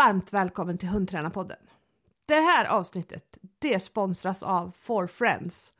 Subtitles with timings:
[0.00, 1.58] Varmt välkommen till Hundtränarpodden.
[2.26, 5.72] Det här avsnittet det sponsras av For Friends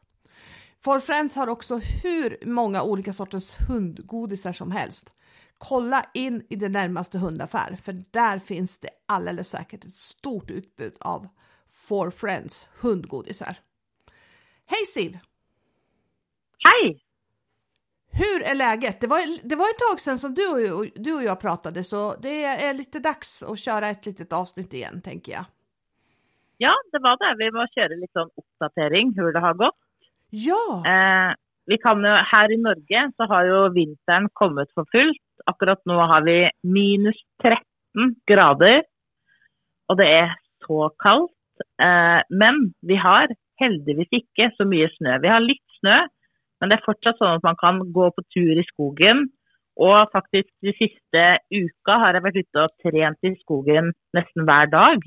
[0.83, 5.13] For Friends har också hur många olika sorters hundgodisar som helst.
[5.57, 10.93] Kolla in i den närmaste hundaffär för där finns det alldeles säkert ett stort utbud
[10.99, 11.27] av
[11.87, 13.55] For Friends hundgodisar.
[14.65, 15.17] Hej Siv!
[16.63, 17.03] Hej!
[18.11, 19.01] Hur är läget?
[19.01, 22.15] Det var, det var ett tag sedan som du och, du och jag pratade så
[22.15, 25.45] det är lite dags att köra ett litet avsnitt igen tänker jag.
[26.57, 27.45] Ja, det var det.
[27.45, 29.75] Vi måste köra lite sån uppdatering hur det har gått.
[30.29, 30.83] Ja!
[30.85, 35.21] Eh, vi kan ju, här i Norge så har ju vintern kommit för fullt.
[35.45, 37.63] Akkurat nu har vi minus 13
[38.25, 38.83] grader
[39.87, 40.35] och det är
[40.67, 41.31] så kallt.
[41.81, 43.27] Eh, men vi har
[43.59, 45.19] heldigvis inte så mycket snö.
[45.19, 46.07] Vi har lite snö,
[46.59, 49.29] men det är fortsatt så att man kan gå på tur i skogen.
[49.75, 54.71] Och faktiskt de sista uka har jag varit ute och tränat i skogen nästan varje
[54.71, 55.01] dag.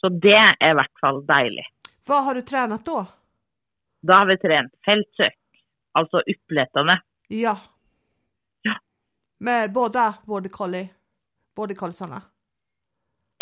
[0.00, 1.66] Så det är i alla fall dejligt.
[2.06, 3.06] Vad har du tränat då?
[4.02, 5.38] Då har vi tränat fältsök,
[5.92, 7.02] alltså uppletarna.
[7.28, 7.58] Ja.
[8.62, 8.74] Ja.
[9.38, 10.88] Med båda border collie,
[11.56, 12.22] border colliesarna?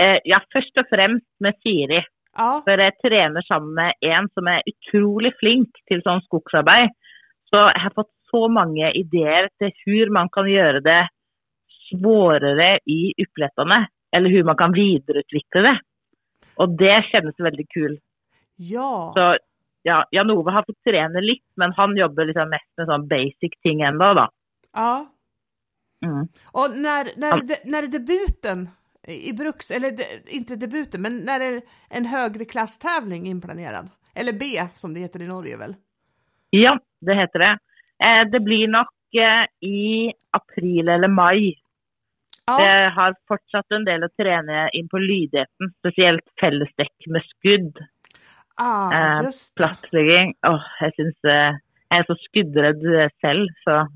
[0.03, 2.05] Eh, ja, först och främst med Siri.
[2.37, 2.63] Ja.
[2.65, 6.95] För jag tränar samman med en som är otroligt flink till sån skogsarbete.
[7.51, 11.09] Så jag har fått så många idéer till hur man kan göra det
[11.91, 13.89] svårare i uppletarna.
[14.17, 15.81] Eller hur man kan vidareutveckla det.
[16.55, 17.99] Och det känns väldigt kul.
[18.57, 19.13] Ja.
[19.15, 19.39] Så
[19.83, 23.53] ja, Jan Ove har fått träna lite, men han jobbar liksom mest med sån basic
[23.63, 24.29] ting ändå då.
[24.73, 25.07] Ja.
[26.05, 26.29] Mm.
[26.53, 27.33] Och när, när,
[27.71, 28.69] när är debuten
[29.07, 30.05] i Bruks, eller de,
[30.37, 33.91] inte debuten, men när är en högre klasstävling inplanerad?
[34.15, 34.45] Eller B
[34.75, 35.75] som det heter i Norge väl?
[36.51, 37.59] Ja, det heter det.
[38.05, 38.87] Eh, det blir nog
[39.25, 41.55] eh, i april eller maj.
[42.47, 47.79] Ja, Jag har fortsatt en del att träna in på lydigheten, speciellt fällesdäck med skudd.
[48.57, 49.63] ah, eh, just det.
[49.63, 50.35] Plattlegging.
[50.47, 51.55] Åh, jag syns eh,
[51.89, 53.89] jag är så skuddrädd själv, så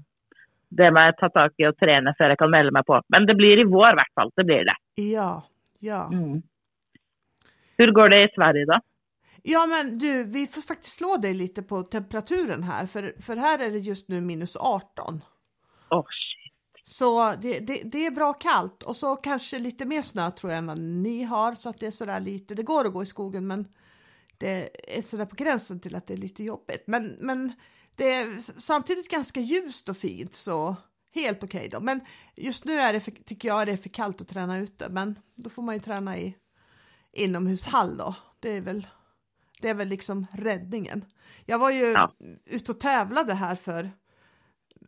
[0.70, 3.03] det må jag ta tag i och träna för jag kan melde mig på.
[3.08, 4.76] Men det blir i vår i alla fall, det blir det.
[4.94, 5.44] Ja,
[5.78, 6.10] ja.
[6.12, 6.42] Mm.
[7.76, 8.80] Hur går det i Sverige då?
[9.42, 13.66] Ja men du, vi får faktiskt slå dig lite på temperaturen här, för, för här
[13.66, 15.20] är det just nu minus 18.
[15.91, 16.41] Åh, shit.
[16.84, 20.59] Så det, det, det är bra kallt och så kanske lite mer snö tror jag
[20.59, 23.06] än vad ni har så att det är sådär lite, det går att gå i
[23.06, 23.69] skogen men
[24.38, 26.82] det är sådär på gränsen till att det är lite jobbigt.
[26.86, 27.53] Men, men
[28.00, 30.76] det är samtidigt ganska ljust och fint så
[31.14, 31.80] helt okej då.
[31.80, 32.00] Men
[32.36, 35.18] just nu är det för, tycker jag det är för kallt att träna ute men
[35.34, 36.36] då får man ju träna i
[37.12, 38.14] inomhushall då.
[38.40, 38.86] Det är väl,
[39.60, 41.04] det är väl liksom räddningen.
[41.44, 42.12] Jag var ju Ja.
[42.46, 43.90] ute och tävlade här för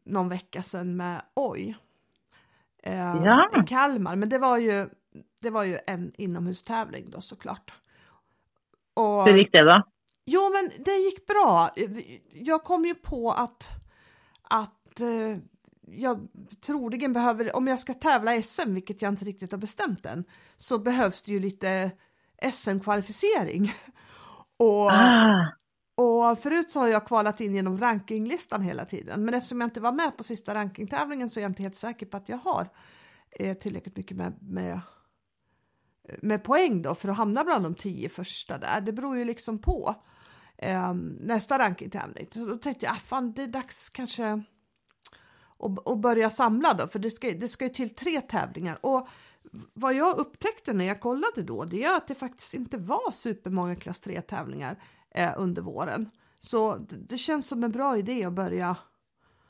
[0.04, 1.76] någon vecka sedan med Oj.
[2.82, 3.50] Eh, Ja.
[3.62, 4.88] I Kalmar, men det var ju
[5.40, 7.72] det var ju en inomhustävling då såklart.
[8.94, 9.82] Och, Hur gick det då?
[10.24, 11.70] Jo, men det gick bra.
[12.32, 13.68] Jag kom ju på att,
[14.42, 15.36] att eh,
[15.86, 16.28] jag
[16.66, 20.24] troligen behöver, om jag ska tävla SM, vilket jag inte riktigt har bestämt än,
[20.56, 21.90] så behövs det ju lite
[22.52, 23.72] SM-kvalificering.
[24.56, 25.52] Och, Ah,
[25.94, 29.80] och förut så har jag kvalat in genom rankinglistan hela tiden, men eftersom jag inte
[29.80, 32.68] var med på sista rankingtävlingen så är jag inte helt säker på att jag har
[33.30, 34.80] eh, tillräckligt mycket med, med,
[36.22, 38.80] med poäng då för att hamna bland de tio första där.
[38.80, 39.94] Det beror ju liksom på
[40.62, 42.26] eh, nästa rankingtävling.
[42.30, 44.42] Så då tänkte jag, ah, fan det är dags kanske
[45.84, 48.78] att, börja samla då, för det ska, det ska ju till tre tävlingar.
[48.82, 49.08] Och
[49.72, 53.76] vad jag upptäckte när jag kollade då, det är att det faktiskt inte var supermånga
[53.76, 54.76] klass 3 tävlingar
[55.10, 56.10] eh, under våren.
[56.40, 58.76] Så det, det känns som en bra idé att börja,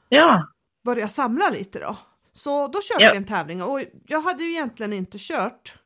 [0.08, 0.48] ja.
[0.84, 1.96] börja samla lite då.
[2.32, 3.10] Så då körde Ja.
[3.12, 5.78] vi en tävling och jag hade ju egentligen inte kört.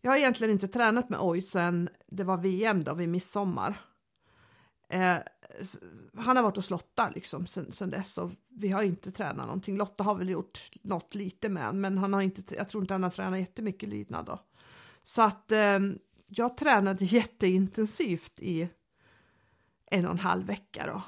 [0.00, 3.80] Jag har egentligen inte tränat med Oj sedan det var VM då vid midsommar.
[4.90, 5.16] Eh,
[6.16, 9.76] han har varit hos Lotta liksom sen, sen dess och vi har inte tränat någonting.
[9.76, 12.94] Lotta har väl gjort något lite med han, men han har inte, jag tror inte
[12.94, 14.38] han har tränat jättemycket lydnad då.
[15.04, 15.78] Så att eh,
[16.26, 18.68] jag tränade jätteintensivt i
[19.86, 21.02] en och en halv vecka då.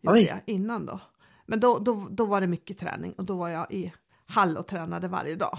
[0.00, 1.00] Gjorde jag innan då.
[1.46, 3.92] Men då, då, då var det mycket träning och då var jag i
[4.26, 5.58] hall och tränade varje dag.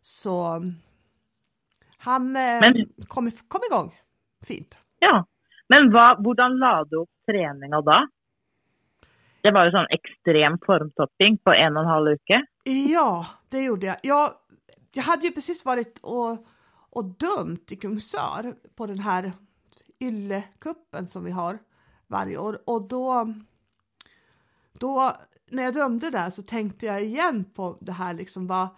[0.00, 0.62] Så
[1.98, 3.98] han eh, Men- kom, kom igång
[4.42, 4.78] fint.
[4.98, 5.26] ja.
[5.70, 8.06] Men hur la du upp träningen då?
[9.42, 12.46] Det var ju sån extrem formtopping på en och en halv vecka.
[12.64, 13.96] Ja, det gjorde jag.
[14.02, 14.30] jag.
[14.92, 16.46] Jag hade ju precis varit och,
[16.90, 19.32] och dömt i Kungsör på den här
[20.00, 21.58] yllekuppen som vi har
[22.06, 23.34] varje år och då,
[24.72, 25.12] då
[25.50, 28.68] när jag dömde där så tänkte jag igen på det här liksom vad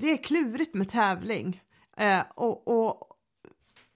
[0.00, 1.62] det är klurigt med tävling
[1.96, 3.11] eh, och, och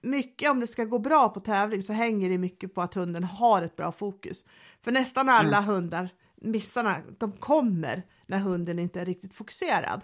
[0.01, 3.23] mycket om det ska gå bra på tävling så hänger det mycket på att hunden
[3.23, 4.45] har ett bra fokus.
[4.81, 5.69] För nästan alla mm.
[5.69, 10.01] hundar, missarna, de kommer när hunden inte är riktigt fokuserad.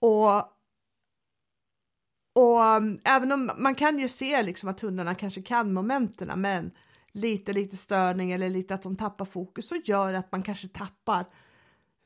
[0.00, 0.36] Och,
[2.34, 6.70] och um, även om man kan ju se liksom att hundarna kanske kan momenterna men
[7.12, 11.26] lite, lite störning eller lite att de tappar fokus så gör att man kanske tappar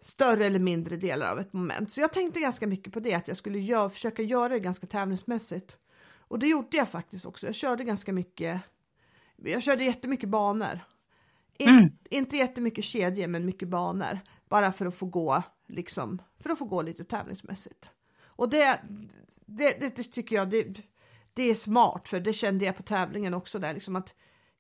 [0.03, 1.93] större eller mindre delar av ett moment.
[1.93, 4.87] Så jag tänkte ganska mycket på det, att jag skulle gör, försöka göra det ganska
[4.87, 5.77] tävlingsmässigt.
[6.29, 7.47] Och det gjorde jag faktiskt också.
[7.47, 8.61] Jag körde ganska mycket.
[9.37, 10.81] Jag körde jättemycket banor.
[11.59, 11.89] In, mm.
[12.11, 14.21] Inte jättemycket kedjor, men mycket banor.
[14.49, 17.91] Bara för att få gå, liksom, för att få gå lite tävlingsmässigt.
[18.25, 18.81] Och det,
[19.47, 20.67] det, det, det tycker jag, det,
[21.35, 24.15] det är smart, för det kände jag på tävlingen också där, liksom att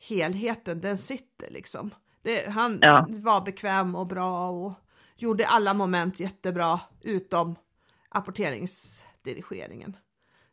[0.08, 1.90] helheten, den sitter liksom.
[2.48, 3.06] Han ja.
[3.08, 4.72] var bekväm och bra och
[5.16, 7.56] gjorde alla moment jättebra, utom
[8.08, 9.96] apporteringsdirigeringen.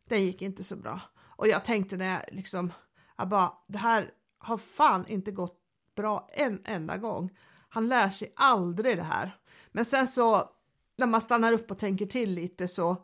[0.09, 1.01] Den gick inte så bra.
[1.35, 2.73] Och jag tänkte när jag liksom,
[3.17, 5.59] jag bara, det här har fan inte gått
[5.95, 7.29] bra en enda gång.
[7.69, 9.38] Han lär sig aldrig det här.
[9.71, 10.50] Men sen så
[10.97, 12.97] när man stannar upp och tänker till lite så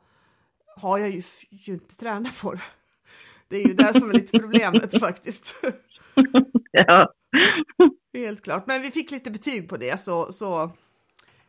[0.75, 2.61] har jag ju, ju inte tränat på det.
[3.47, 5.55] Det är ju det som är lite problemet faktiskt.
[6.71, 7.13] Ja.
[8.13, 10.71] Helt klart, men vi fick lite betyg på det så, så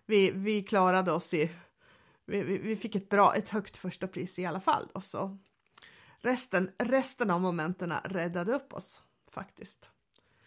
[0.07, 1.51] vi, vi klarade oss i,
[2.31, 4.89] vi, vi fick ett bra, ett högt första pris i alla fall.
[4.95, 5.39] Och så
[6.21, 9.91] resten, resten av momenten räddade upp oss faktiskt.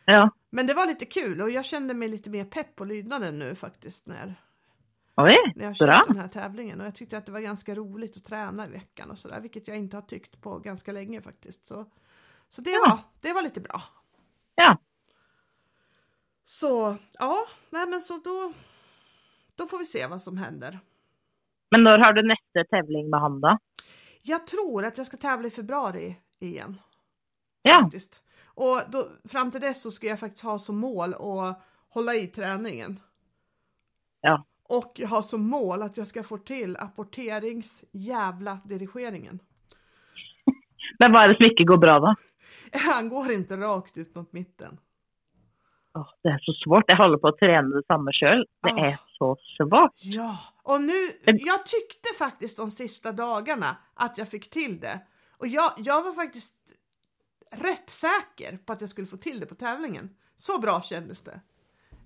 [0.05, 0.29] Ja.
[0.49, 3.55] Men det var lite kul och jag kände mig lite mer pepp på lydnaden nu
[3.55, 4.35] faktiskt när,
[5.15, 8.17] Oj, när jag körde den här tävlingen och jag tyckte att det var ganska roligt
[8.17, 11.67] att träna i veckan och sådär, vilket jag inte har tyckt på ganska länge faktiskt.
[11.67, 11.85] Så,
[12.49, 12.79] så det, ja.
[12.89, 13.81] var, det var lite bra.
[14.55, 14.77] Ja.
[16.43, 18.53] Så ja, nej men så då,
[19.55, 20.79] då får vi se vad som händer.
[21.73, 23.57] Men när har du nästa tävling med han då?
[24.21, 26.79] Jag tror att jag ska tävla i februari igen.
[27.61, 27.81] Ja.
[27.83, 28.23] Faktiskt.
[28.45, 32.27] Och då, fram till dess så ska jag faktiskt ha som mål att hålla i
[32.27, 32.99] träningen.
[34.21, 34.45] Ja.
[34.69, 39.39] Och jag har som mål att jag ska få till apporteringsjävla dirigeringen.
[40.99, 42.15] Men vad är det som inte går bra då?
[42.93, 44.77] Han går inte rakt ut mot mitten.
[45.93, 46.83] Oh, det är så svårt.
[46.87, 48.45] Jag håller på att träna detsamma själv.
[48.63, 48.83] Det oh.
[48.83, 49.91] är så svårt.
[49.95, 50.93] Ja, och nu,
[51.23, 54.99] jag tyckte faktiskt de sista dagarna att jag fick till det.
[55.37, 56.55] Och jag, jag var faktiskt
[57.51, 60.15] rätt säker på att jag skulle få till det på tävlingen.
[60.37, 61.41] Så bra kändes det.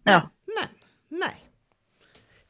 [0.03, 0.29] Men, ja.
[0.45, 0.67] men
[1.19, 1.51] nej.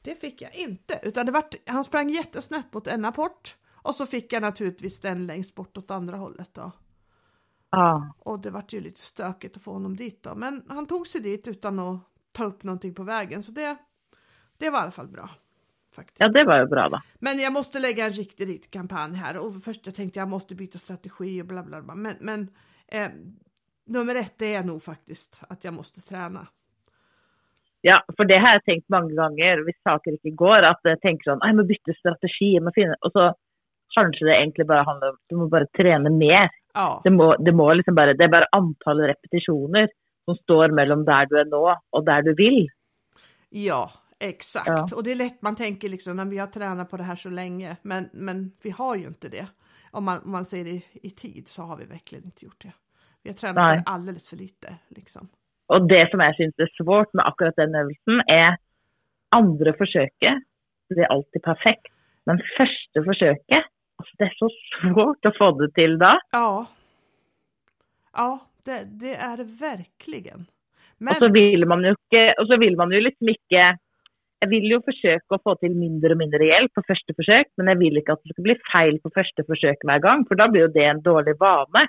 [0.01, 4.06] Det fick jag inte, utan det var, han sprang jättesnett mot en apport och så
[4.06, 6.71] fick jag naturligtvis den längst bort åt andra hållet då.
[7.69, 8.13] Ja.
[8.19, 11.21] Och det vart ju lite stökigt att få honom dit då, men han tog sig
[11.21, 12.00] dit utan att
[12.31, 13.77] ta upp någonting på vägen, så det,
[14.58, 15.29] det var i alla fall bra.
[15.98, 16.20] Faktiskt.
[16.20, 17.01] Ja, det var ju bra då.
[17.20, 20.77] Men jag måste lägga en riktig kampanj här och först jag tänkte jag måste byta
[20.77, 21.96] strategi och bla bla bla.
[21.96, 22.50] Men, men
[22.88, 23.10] eh,
[23.86, 26.48] nummer ett är nog faktiskt att jag måste träna.
[27.82, 31.24] Ja, för det har jag tänkt många gånger, om saker inte går, att jag tänker
[31.24, 33.36] sånn, jag måste byta strategi, jag måste finna, och så
[33.96, 36.50] kanske det egentligen bara handlar om, du måste bara träna mer.
[36.74, 37.01] Ja.
[37.04, 39.89] Det, må, det, må liksom bara, det är bara antal repetitioner
[40.25, 42.68] som står mellan där du är nu och där du vill.
[43.50, 44.67] Ja, exakt.
[44.67, 44.88] Ja.
[44.95, 47.29] Och det är lätt man tänker liksom när vi har tränat på det här så
[47.29, 49.47] länge, men, men vi har ju inte det.
[49.91, 52.63] Om man, om man ser det i, i tid så har vi verkligen inte gjort
[52.63, 52.74] det.
[53.24, 53.77] Vi har tränat Nej.
[53.77, 54.75] på det alldeles för lite.
[54.88, 55.29] Liksom.
[55.67, 58.57] Och det som jag syns är svårt med akkurat den övningen är
[59.29, 60.43] andra försöket.
[60.89, 61.88] Det är alltid perfekt.
[62.25, 64.50] Men första försöket, alltså det är så
[64.81, 66.19] svårt att få det till då.
[66.31, 66.65] Ja.
[68.13, 70.45] Ja, det, det är det verkligen.
[70.97, 71.12] Men...
[71.12, 73.77] Och så vill man ju inte, och så vill man ju liksom inte
[74.39, 77.75] jag vill ju försöka få till mindre och mindre hjälp på första försök, men jag
[77.75, 80.67] vill inte att det ska bli fel på första försök varje gång, för då blir
[80.67, 81.88] det en dålig vana.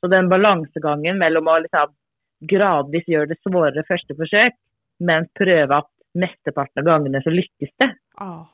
[0.00, 1.94] Så den balansgången mellan att liksom
[2.40, 4.52] gradvis göra det svårare första försök,
[4.98, 7.96] men pröva att mesteparten av gångerna så lyckas det.
[8.16, 8.48] Ja.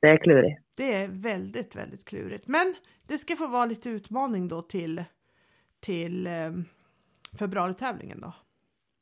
[0.00, 0.60] Det är klurigt.
[0.76, 2.46] Det är väldigt, väldigt klurigt.
[2.46, 2.74] Men
[3.08, 5.04] det ska få vara lite utmaning då till,
[5.80, 6.32] till eh,
[7.38, 8.32] februaritävlingen då.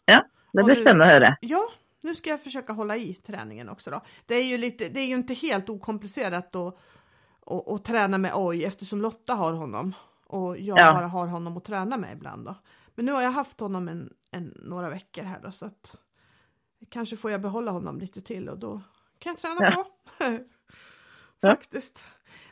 [0.05, 1.37] Ja, det blir spännande att höra.
[1.41, 1.69] Ja,
[2.07, 4.01] nu ska jag försöka hålla i träningen också då.
[4.27, 6.79] Det är ju lite, det är ju inte helt okomplicerat att,
[7.47, 9.95] att, att träna med oj eftersom Lotta har honom
[10.27, 10.93] och jag ja.
[10.93, 12.55] bara har honom att träna med ibland då.
[12.95, 15.97] Men nu har jag haft honom en, en, några veckor här då så att
[16.89, 18.81] kanske får jag behålla honom lite till och då
[19.19, 19.85] kan jag träna ja.
[20.19, 20.39] på.
[21.49, 22.05] Faktiskt.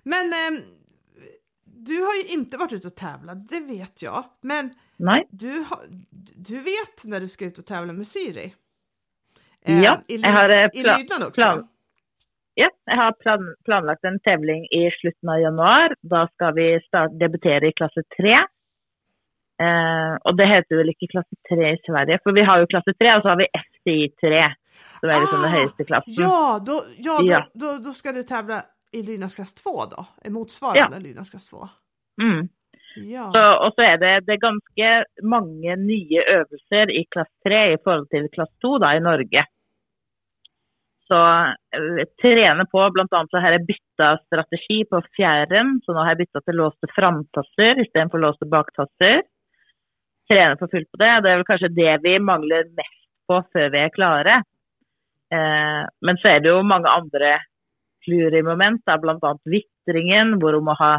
[0.03, 0.61] Men eh,
[1.65, 4.25] du har ju inte varit ute och tävlat, det vet jag.
[4.41, 5.29] Men Nej.
[5.31, 5.87] du, har,
[6.37, 8.55] du vet när du ska ut och tävla med Siri?
[9.67, 11.41] Ja, i, jag har, eh, pla- lydnad också?
[11.41, 11.69] plan-
[12.57, 15.95] Ja, jeg har plan planlagt en tävling i slutet av januar.
[16.03, 18.35] Da skal vi start, debutere i klasse 3.
[19.65, 22.95] Eh, og det heter vel ikke klasse 3 i Sverige, for vi har jo klasse
[22.99, 24.41] 3, og så har vi FCI 3,
[25.01, 26.15] som er liksom den Ah, høyeste klassen.
[26.19, 27.41] Ja, då, ja, Ja.
[27.55, 30.07] Då, då, då ska du tävla i lydnadsklass 2 då?
[30.31, 31.69] Motsvarande lydnadsklass 2?
[32.23, 32.49] Mm.
[32.97, 33.27] Ja.
[33.35, 34.91] Så, og så er det, det er ganske
[35.27, 39.45] mange nye øvelser i klasse 3 i forhold til klasse 2 da, i Norge.
[41.09, 41.21] Så
[41.77, 43.21] eh, trene på, bl.a.
[43.31, 47.83] så har jeg bytta strategi på fjæren, så nå har jeg bytta til låste framtasser
[47.85, 49.25] istedenfor låste baktasser.
[50.31, 51.13] Trene for fullt på det.
[51.25, 54.39] Det er vel kanskje det vi mangler mest på før vi er klare.
[55.35, 57.37] Eh, men så er det jo mange andre
[58.05, 59.35] plurimoment, bl.a.
[59.49, 60.95] vitringen, hvor hun må ha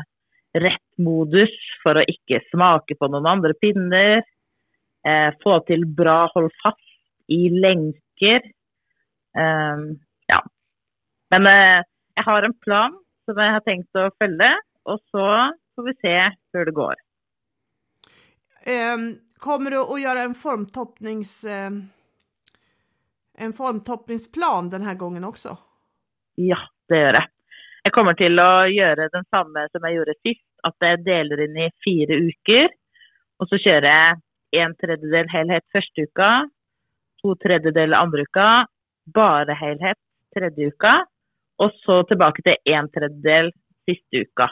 [0.55, 4.24] rett modus for å ikke smake på noen andre pinner.
[5.05, 6.81] Eh, få til bra hold fast
[7.31, 8.45] i lenker.
[9.38, 9.83] Eh,
[10.31, 10.39] ja.
[11.33, 11.81] Men eh,
[12.15, 12.95] jeg har en plan
[13.25, 14.51] som jeg har tenkt å følge,
[14.85, 15.27] og så
[15.75, 16.15] får vi se
[16.53, 16.95] hvor det går.
[18.65, 21.43] Ehm, kommer du att göra en formtoppnings...
[21.43, 21.89] ehm,
[23.38, 25.57] en formtoppningsplan den här gången också?
[26.35, 26.57] Ja,
[26.89, 27.34] det gjør jeg.
[27.85, 31.57] Jeg kommer til å gjøre den samme som jeg gjorde sist, at jeg deler inn
[31.67, 32.71] i fire uker.
[33.37, 36.29] Og så kjører jeg en tredjedel helhet første uka,
[37.21, 38.47] to tredjedeler andre uka,
[39.13, 39.99] bare helhet
[40.33, 40.95] tredje uka,
[41.61, 43.51] og så tilbake til en tredjedel
[43.85, 44.47] siste uka.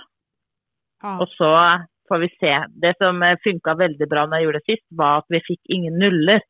[1.03, 1.15] Ja.
[1.17, 1.53] Og så
[2.09, 2.53] får vi se.
[2.83, 5.97] Det som funka veldig bra når jeg gjorde det sist, var at vi fikk ingen
[5.99, 6.43] nuller.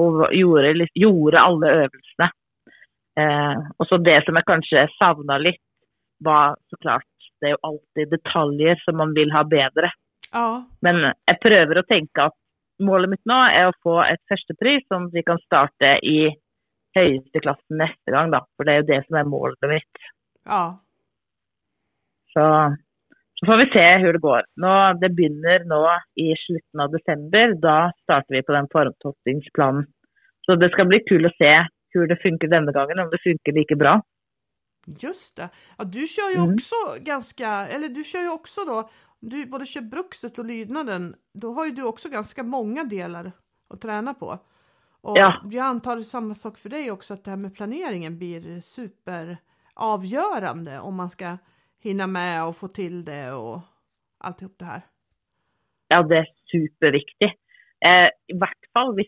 [0.00, 2.30] Og gjorde, gjorde alle øvelsene.
[3.18, 5.60] Eh, og så det som jeg kanskje savna litt,
[6.24, 7.06] var så klart
[7.40, 9.90] Det er jo alltid detaljer som man vil ha bedre.
[10.34, 10.62] ja.
[10.84, 12.36] Men jeg prøver å tenke at
[12.80, 16.28] målet mitt nå er å få et førstepris, sånn at vi kan starte i
[16.96, 18.42] høyeste klassen neste gang, da.
[18.56, 20.06] For det er jo det som er målet mitt.
[20.46, 20.64] ja.
[22.30, 22.42] Så,
[23.40, 24.44] så får vi se hvor det går.
[24.62, 25.80] Nå, det begynner nå
[26.22, 27.56] i slutten av desember.
[27.58, 29.88] Da starter vi på den formtoppningsplanen.
[30.46, 31.50] Så det skal bli kul å se
[31.94, 33.96] hvor det funker denne gangen, om det funker like bra.
[34.86, 35.48] Just det.
[35.78, 36.54] Ja, du kör ju Mm.
[36.54, 41.52] också ganska, eller du kör ju också då, du både kör bruxet och lydnaden, då
[41.52, 43.32] har ju du också ganska många delar
[43.74, 44.38] att träna på.
[45.02, 45.42] Och Ja.
[45.50, 48.60] jag antar det är samma sak för dig också, att det här med planeringen blir
[48.60, 51.38] superavgörande om man ska
[51.82, 53.60] hinna med och få till det och
[54.18, 54.82] alltihop det här.
[55.88, 57.26] Ja, det er superviktig.
[57.84, 59.04] Eh, I hvert fall bli,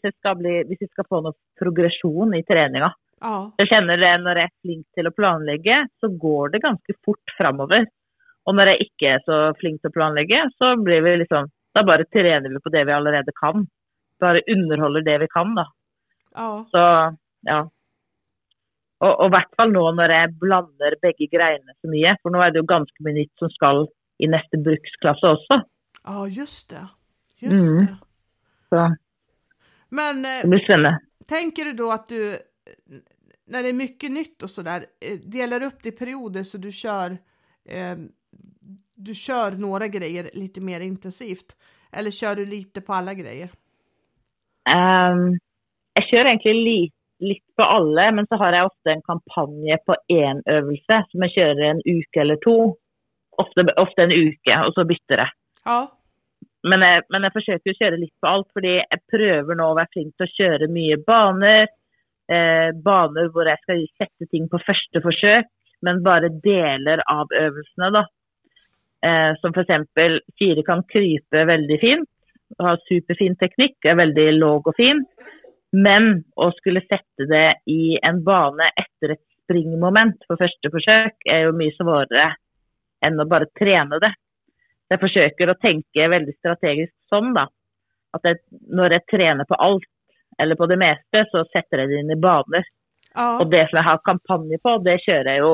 [0.64, 2.94] hvis jeg skal få noe progresjon i treninga.
[3.22, 6.94] Ja, Jeg kjenner det når jeg er flink til å planlegge, så går det ganske
[7.06, 7.86] fort framover.
[8.46, 11.82] Og når jeg ikke er så flink til å planlegge, så blir vi liksom Da
[11.88, 13.62] bare trener vi på det vi allerede kan.
[14.20, 15.64] Bare underholder det vi kan, da.
[16.36, 16.82] ja, Så
[17.48, 17.60] ja.
[19.02, 22.12] Og i hvert fall nå når jeg blander begge greiene så mye.
[22.22, 23.86] For nå er det jo ganske mye nytt som skal
[24.22, 25.62] i neste bruksklasse også.
[26.04, 26.84] ja just det.
[27.40, 27.86] Just Mm.
[27.86, 27.96] det.
[28.68, 28.96] Så
[29.90, 30.98] Men eh, det blir spennende.
[31.28, 32.38] Tänker du då att du,
[33.52, 36.72] när det är mycket nytt och sådär, eh, delar upp det i perioder så du
[36.72, 37.10] kör,
[37.68, 37.96] eh,
[38.94, 41.56] du kör några grejer lite mer intensivt?
[41.92, 43.50] Eller kör du lite på alla grejer?
[44.70, 45.38] Ehm,
[45.98, 46.80] jeg kjører egentlig li,
[47.20, 51.34] litt på alle, men så har jeg ofte en kampanje på én øvelse som jeg
[51.36, 52.56] kjører en uke eller to.
[53.42, 55.36] Ofte, ofte en uke, og så bytter jeg.
[55.66, 55.82] Ja,
[56.64, 59.76] Men jeg, men jeg forsøker å kjøre litt på alt, fordi jeg prøver nå å
[59.78, 61.66] være flink til å kjøre mye baner.
[62.32, 65.48] Eh, baner hvor jeg skal sette ting på første forsøk,
[65.84, 67.90] men bare deler av øvelsene.
[67.98, 68.04] da.
[69.04, 70.22] Eh, som f.eks.
[70.38, 72.08] fire kan krype veldig fint,
[72.58, 75.02] og ha superfin teknikk, er veldig låg og fin.
[75.72, 81.48] Men å skulle sette det i en bane etter et springmoment på første forsøk, er
[81.48, 82.28] jo mye svårere
[83.02, 84.12] enn å bare trene det.
[84.92, 87.48] Jeg forsøker å tenke veldig strategisk sånn, da.
[88.14, 89.88] At jeg, når jeg trener på alt,
[90.38, 92.64] eller på det meste, så setter jeg det inn i baner.
[93.14, 95.52] ja, Og det som jeg har kampanje på, det kjører jeg jo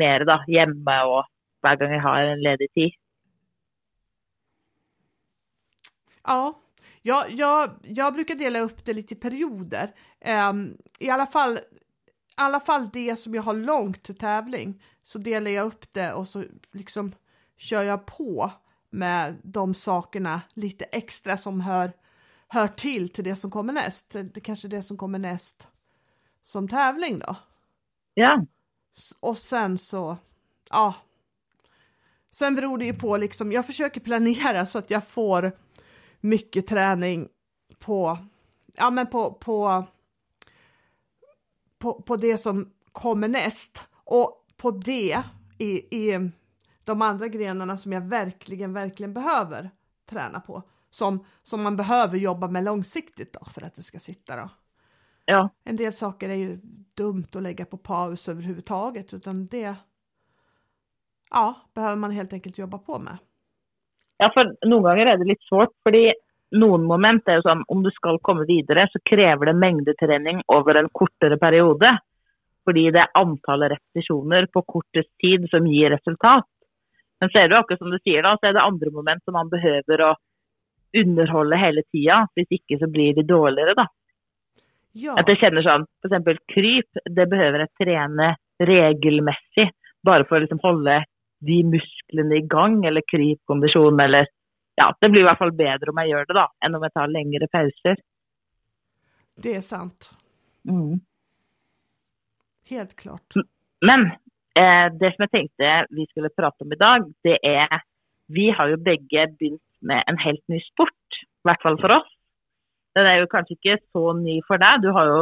[0.00, 1.28] mer da, hjemme og
[1.60, 2.98] hver gang jeg har en ledig tid.
[6.26, 6.54] ja.
[7.02, 9.94] Jag, jag, jag brukar dela upp det lite i perioder.
[10.20, 11.58] Ehm, I alla fall,
[12.36, 16.28] alla fall det som jag har långt till tävling så delar jag upp det och
[16.28, 17.14] så liksom
[17.56, 18.50] kör jag på
[18.90, 21.92] med de sakerna lite extra som hör,
[22.52, 24.10] hör till till det som kommer näst.
[24.10, 25.68] Det, kanske det som kommer näst
[26.42, 27.36] som tävling då.
[28.14, 28.46] Ja.
[29.20, 30.16] Och sen så,
[30.70, 30.94] ja.
[32.30, 35.52] Sen beror det ju på liksom, jag försöker planera så att jag får
[36.20, 37.28] mycket träning
[37.78, 38.18] på,
[38.74, 39.86] ja men på, på,
[41.78, 45.22] på, på det som kommer näst och på det
[45.58, 46.30] i, i
[46.84, 49.70] de andra grenarna som jag verkligen, verkligen behöver
[50.06, 50.62] träna på.
[50.90, 54.48] Som, som man behöver jobba med långsiktigt då för att det ska sitta då.
[55.24, 55.48] Ja.
[55.64, 56.58] En del saker är ju
[56.96, 59.74] dumt att lägga på paus överhuvudtaget utan det
[61.30, 63.16] ja, behöver man helt enkelt jobba på med.
[64.18, 66.10] Ja, for noen ganger er det litt svårt, fordi
[66.60, 70.76] noen moment er jo sånn om du skal komme videre, så krever det mengdetrening over
[70.76, 71.94] en kortere periode.
[72.68, 76.48] Fordi det er antallet repetisjoner på kortest tid som gir resultat.
[77.20, 79.36] Men så er det akkurat som du sier, da, så er det andre moment som
[79.38, 80.10] man behøver å
[80.96, 82.24] underholde hele tida.
[82.36, 83.86] Hvis ikke så blir de dårligere, da.
[84.98, 86.40] Ja, At jeg kjenner sånn, f.eks.
[86.50, 89.68] kryp, det behøver jeg trene regelmessig.
[90.06, 91.02] Bare for å liksom holde
[91.46, 94.28] de musklene i gang, eller krypkondisjon, eller
[94.80, 96.92] Ja, det blir i hvert fall bedre om jeg gjør det, da, enn om jeg
[96.96, 97.96] tar lengre pauser.
[99.36, 100.14] det är sant.
[100.68, 101.00] Mm.
[102.70, 103.34] Helt klart.
[103.80, 104.06] Men
[104.54, 107.80] eh, det som jeg tenkte vi skulle prate om i dag, det er
[108.30, 112.08] Vi har jo begge begynt med en helt ny sport, i hvert fall for oss.
[112.98, 115.20] Den er jo kanskje ikke så ny for deg, du har jo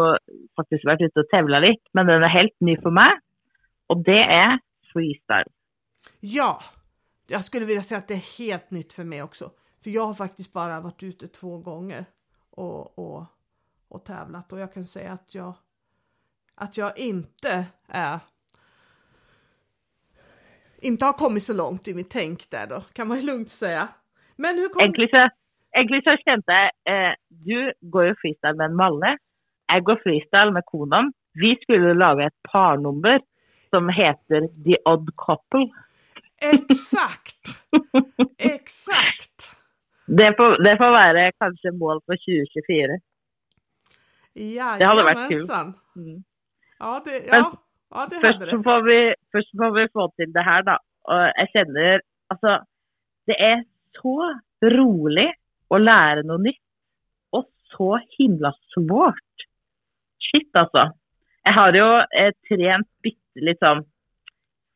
[0.57, 3.21] faktisk vært ute og tevla litt, men den er helt ny for meg.
[3.93, 4.59] Og det er
[4.93, 5.53] freestyle.
[6.21, 6.61] Ja,
[7.27, 9.50] jag skulle vilja säga att det är helt nytt för mig också.
[9.83, 12.05] För jag har faktiskt bara varit ute två gånger
[12.50, 13.25] och, och,
[13.88, 15.55] och tävlat och jag kan säga att jag,
[16.55, 18.21] att jag inte är
[20.80, 23.89] inte har kommit så långt i mitt tänk där då, kan man ju lugnt säga.
[24.39, 24.83] Men hur kom...
[24.83, 25.25] Egentlig så,
[25.77, 27.15] egentlig så kjente jeg eh,
[27.49, 29.17] Du går jo freestyle med en Malle.
[29.69, 31.13] Jeg går freestyle med konen.
[31.43, 33.21] Vi skulle lage et parnummer
[33.71, 35.69] som heter The Odd Couple.
[36.41, 37.43] Exakt!
[38.55, 39.55] Exakt!
[40.19, 42.99] Det får, det får være kanskje mål for 2024.
[44.89, 45.45] hade varit kul.
[45.97, 46.21] Mm.
[46.81, 47.41] Ja, det, ja,
[47.95, 48.65] ja, det Først så det.
[48.69, 48.99] får vi,
[49.33, 50.77] først får vi få til det her, da.
[51.11, 52.53] Og jeg kjenner Altså,
[53.27, 53.63] det er
[53.97, 54.17] så
[54.75, 55.29] rolig
[55.73, 56.63] å lære noe nytt.
[57.37, 59.47] Og så himla svårt.
[60.29, 60.91] Shit, altså.
[61.47, 61.87] Jeg har jo
[62.21, 63.85] eh, trent bitte litt sånn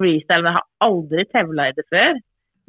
[0.00, 2.20] freestyle, men jeg har aldri tevla i det før.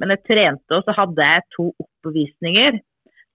[0.01, 2.81] Men jeg trente, og så hadde jeg to oppvisninger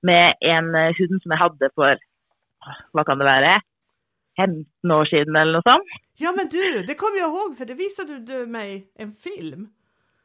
[0.07, 3.57] med en eh, hund som jeg hadde for åh, hva kan det være
[4.39, 5.97] 15 år siden eller noe sånt.
[6.19, 9.69] Ja men du, det kommer jag ihåg för det visade du mig en film.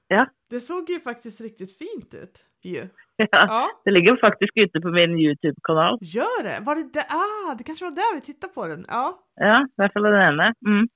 [0.07, 0.25] Ja.
[0.49, 2.87] Det såg ju faktiskt riktigt fint ut ju.
[3.17, 3.27] Ja.
[3.31, 5.97] Ja, Det ligger faktisk ute på min YouTube-kanal.
[6.01, 6.59] gör det.
[6.65, 7.05] Var det där?
[7.09, 8.85] Ah, det kanske var där vi tittade på den.
[8.89, 9.19] Ja.
[9.35, 10.53] Ja, i hvert fall den ene.
[10.67, 10.87] Mm.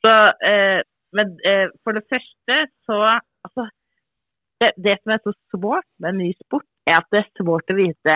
[0.00, 0.12] Så,
[0.50, 0.80] eh,
[1.16, 2.98] men eh, for det første så
[3.44, 3.68] Altså,
[4.60, 7.70] det, det som er så svårt med en ny sport, er at det er svårt
[7.72, 8.14] å vite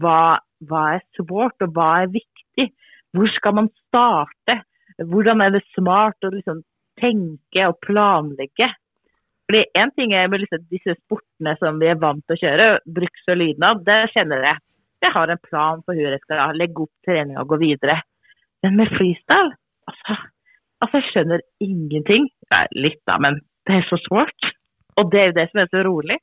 [0.00, 2.70] hva, hva er svårt, og hva er viktig.
[3.12, 4.60] Hvor skal man starte?
[4.98, 6.62] Hvordan er det smart å liksom
[7.00, 8.70] tenke og planlegge?
[9.44, 12.68] Fordi En ting er med liksom disse sportene som vi er vant til å kjøre,
[12.86, 13.82] bruks og lydnad.
[13.84, 14.62] Der kjenner jeg
[15.04, 18.00] jeg har en plan for hvordan jeg skal legge opp trening og gå videre.
[18.62, 19.52] Men med freestyle,
[19.90, 20.16] altså,
[20.80, 22.28] altså jeg skjønner ingenting.
[22.52, 24.40] Ja, litt da, men det är så svårt.
[24.96, 26.22] Och det är det som är så roligt.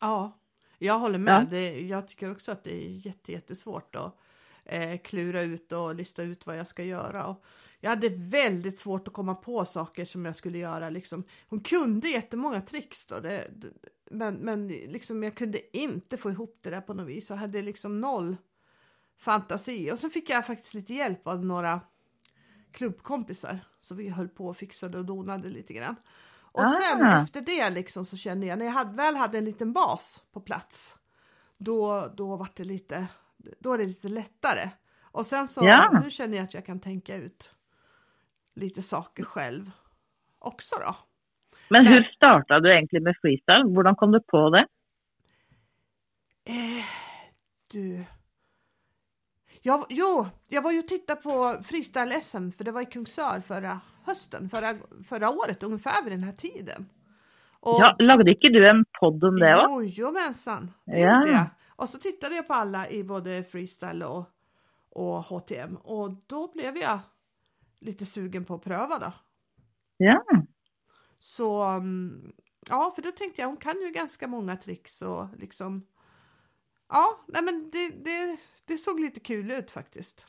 [0.00, 0.32] Ja,
[0.78, 1.42] jag håller med.
[1.42, 1.46] Ja.
[1.50, 4.14] Det, jag tycker också att det är jätte, jättesvårt att
[4.64, 7.26] eh, klura ut och lista ut vad jag ska göra.
[7.26, 7.44] Och
[7.80, 10.90] jag hade väldigt svårt att komma på saker som jag skulle göra.
[10.90, 11.24] Liksom.
[11.48, 13.68] Hon kunde jättemånga tricks då, det, det,
[14.10, 17.30] men, men liksom jag kunde inte få ihop det där på något vis.
[17.30, 18.36] Jag hade liksom noll
[19.18, 19.92] fantasi.
[19.92, 21.80] Och sen fick jag faktiskt lite hjälp av några
[22.72, 23.58] klubbkompisar.
[23.80, 25.96] Så vi höll på och fixade och donade lite grann.
[26.52, 27.22] Och sen Ah.
[27.22, 30.40] efter det liksom så kände jag, när jag hade, väl hade en liten bas på
[30.40, 30.96] plats,
[31.58, 33.06] då, då var det lite,
[33.58, 34.70] då är det lite lättare.
[35.02, 36.00] Och sen så, Ja.
[36.04, 37.54] nu känner jag att jag kan tänka ut
[38.54, 39.70] lite saker själv
[40.38, 40.94] också då.
[41.68, 43.64] Men hur startade du egentligen med freestyle?
[43.74, 44.66] Hvordan kom du på det?
[46.44, 46.84] Eh,
[47.72, 48.04] du.
[49.62, 53.80] Jag, jo, jag var ju och tittade på freestyle-SM för det var i Kungsör förra
[54.06, 56.88] hösten, förra, förra året ungefär vid den här tiden.
[57.60, 59.82] Och, Ja, lagde ikke du en podd om det også?
[59.82, 61.18] Jo, jomensan, det Ja.
[61.20, 61.46] gjorde jag.
[61.76, 64.24] Och så tittade jag på alla i både freestyle och,
[64.90, 66.98] och HTM och då blev jag
[67.80, 69.12] lite sugen på att pröva då.
[69.96, 70.24] Ja.
[71.18, 72.32] Så mm,
[72.68, 75.86] ja, för då tänkte jag hon kan ju ganska många tricks och liksom
[76.88, 80.26] ja, nej men det, det, det såg lite kul ut faktiskt.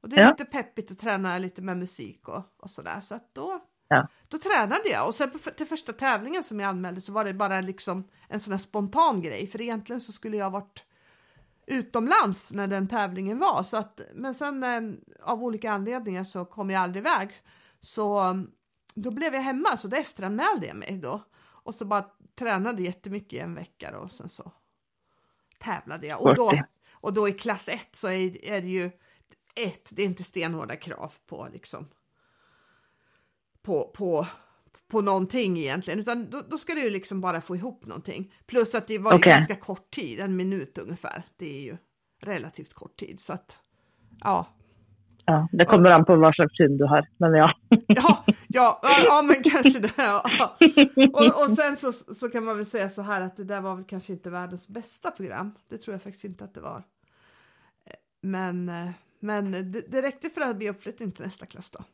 [0.00, 0.30] Och det är Ja.
[0.30, 4.08] lite peppigt att träna lite med musik och, och sådär så att då Ja.
[4.28, 7.34] Då tränade jag och sen på, till första tävlingen som jag anmälde så var det
[7.34, 10.84] bara liksom en sån här spontan grej för egentligen så skulle jag varit
[11.66, 13.62] utomlands när den tävlingen var.
[13.62, 17.30] Så att men sen eh, av olika anledningar så kom jag aldrig iväg.
[17.80, 18.36] Så
[18.94, 21.22] då blev jag hemma så då efteranmälde jag mig då.
[21.40, 24.52] Och så bara tränade jättemycket i en vecka då, och sen så
[25.58, 26.22] tävlade jag.
[26.22, 26.52] Och då
[27.04, 28.90] och då i klass 1 så är, är det ju
[29.54, 31.88] ett, det är inte stenhårda krav på liksom
[33.62, 34.26] på, på,
[34.94, 38.32] på någonting egentligen, utan då, då ska du liksom bara få ihop någonting.
[38.46, 39.30] Plus att det var okay.
[39.32, 41.22] ganska kort tid, en minut ungefär.
[41.36, 41.76] Det är ju
[42.22, 43.58] relativt kort tid så att
[44.20, 44.46] ja.
[45.24, 47.54] Ja, det kommer an på vad slags syn du har, men ja.
[47.88, 49.92] Ja, ja, ja, men kanske det.
[49.96, 50.22] Ja.
[51.12, 53.74] Och, och sen så, så kan man väl säga så här att det där var
[53.74, 55.52] väl kanske inte världens bästa program.
[55.68, 56.82] Det tror jag faktiskt inte att det var.
[58.22, 58.70] Men,
[59.20, 61.84] men det, det räckte för att bli uppflyttning till nästa klass då.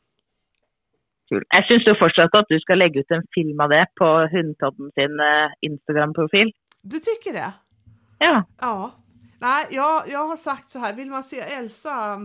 [1.31, 1.45] Kul.
[1.55, 4.91] Jeg syns jo fortsatt at du ska lägga ut en film av det på Hundpodden
[4.99, 6.53] sin eh, Instagram-profil.
[6.83, 7.53] Du tycker det?
[8.19, 8.45] Ja.
[8.61, 8.93] Ja.
[9.41, 12.21] Nej, jag, jag har sagt så här, vill man se Elsa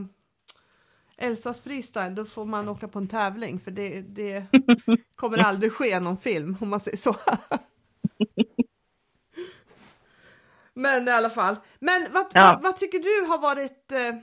[1.17, 4.45] Elsas freestyle, då får man åka på en tävling för det, det
[5.15, 7.15] kommer aldrig ske någon film om man säger så.
[10.73, 11.55] Men i alla fall.
[11.79, 12.51] Men vad, ja.
[12.53, 13.91] vad, vad, tycker du har varit...
[13.91, 14.15] Eh,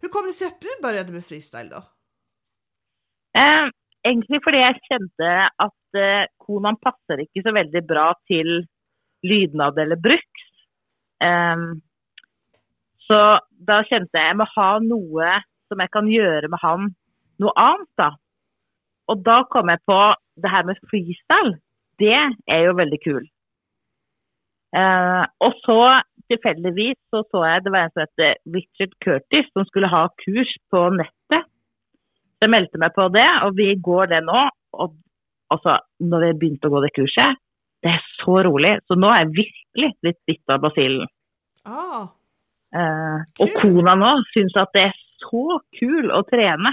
[0.00, 1.76] hur kommer det sig att du började med freestyle då?
[3.40, 3.68] Eh,
[4.06, 5.30] Egentlig fordi jeg kjente
[5.64, 8.62] at eh, Konan passer ikke så veldig bra til
[9.26, 10.46] lydnad eller bruks.
[11.20, 11.66] Um, ehm,
[13.04, 13.20] så
[13.68, 15.34] da kjente jeg jeg må ha noe
[15.68, 16.88] som jeg kan gjøre med han
[17.42, 18.10] noe annet, da.
[19.10, 19.98] Og da kom jeg på
[20.40, 21.58] det her med freestyle.
[22.00, 23.24] Det er jo veldig kul.
[24.70, 25.80] Uh, og så
[26.30, 30.52] tilfeldigvis så, så jeg det var en som het Richard Curtis som skulle ha kurs
[30.70, 31.16] på nett
[32.40, 34.42] Jeg meldte meg på det, og vi går det nå.
[34.80, 34.94] Og
[35.52, 37.40] altså, når vi begynte å gå det kurset,
[37.84, 38.76] det er så rolig.
[38.88, 41.10] Så nå er jeg virkelig blitt bitt av basillen.
[41.68, 42.08] Ah,
[42.72, 46.72] eh, og kona nå syns at det er så kul å trene.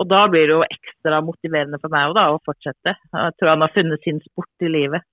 [0.00, 2.96] Og da blir det jo ekstra motiverende for meg da, å fortsette.
[3.12, 5.04] Jeg tror han har funnet sin sport i livet.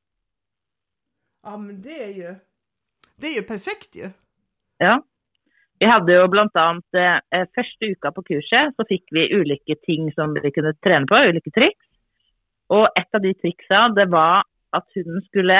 [1.43, 2.35] Ja, men det är ju,
[3.15, 4.09] det är ju perfekt ju.
[4.77, 5.01] Ja.
[5.79, 6.65] Vi hadde jo bl.a.
[6.99, 11.19] Eh, første uka på kurset så fikk vi ulike ting som vi kunne trene på,
[11.31, 11.85] ulike triks.
[12.75, 14.43] Og et av de triksa det var
[14.75, 15.59] at hunden skulle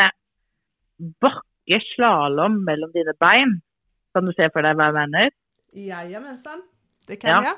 [1.24, 3.56] bakke slalåm mellom dine bein.
[4.14, 5.32] Kan du se for deg hva jeg mener?
[5.88, 6.66] Jajamensan,
[7.08, 7.54] det kan ja.
[7.54, 7.58] jeg.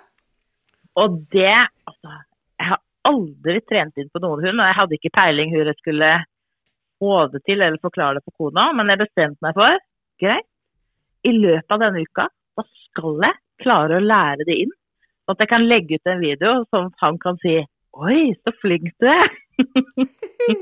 [1.02, 1.56] Og det
[1.88, 2.14] Altså,
[2.60, 5.80] jeg har aldri trent inn på noen hund, og jeg hadde ikke peiling hvor jeg
[5.80, 6.12] skulle
[7.02, 9.82] få det til eller forklare det for kona, men jeg bestemte meg for
[10.22, 10.46] greit,
[11.26, 12.41] i løpet av denne uka da
[12.92, 14.74] skal jeg klare å lære det inn.
[15.26, 18.54] Så at jeg kan legge ut en video sånn at han kan si Oi, så
[18.62, 19.34] flink du er!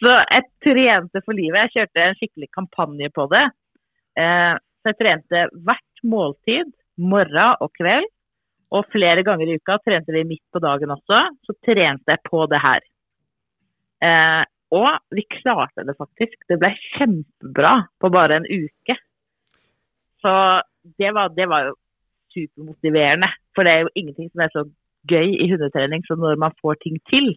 [0.00, 1.66] så jeg trente for livet.
[1.66, 3.42] Jeg kjørte en skikkelig kampanje på det.
[4.16, 8.08] Eh, så jeg trente hvert måltid, morgen og kveld.
[8.72, 11.20] Og flere ganger i uka trente vi midt på dagen også.
[11.44, 12.88] Så trente jeg på det her.
[14.08, 14.42] Eh,
[14.74, 16.38] og vi klarte det faktisk.
[16.48, 18.96] Det ble kjempebra på bare en uke.
[20.26, 20.62] Så
[20.98, 21.74] det var, det var, jo
[22.34, 23.28] supermotiverende.
[23.54, 24.64] For det er jo ingenting som er så
[25.12, 27.28] gøy i hundetrening som når man får ting til.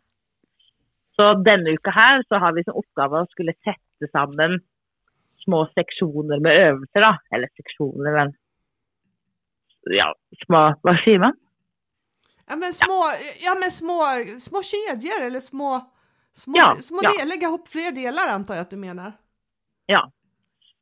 [1.14, 4.58] Så denne uka her så har vi som oppgave å skulle sette sammen
[5.44, 7.14] små seksjoner med øvelser, da.
[7.36, 8.34] Eller seksjoner, men
[9.96, 10.10] ja,
[10.44, 11.38] små Hva sier man?
[12.50, 13.00] Ja, men små,
[13.46, 13.54] ja.
[13.62, 14.02] men små,
[14.42, 15.78] små kedjor eller små,
[16.34, 17.14] små, ja, små ja.
[17.26, 19.14] lägga ihop fler delar antar jag att du menar?
[19.86, 20.12] Ja,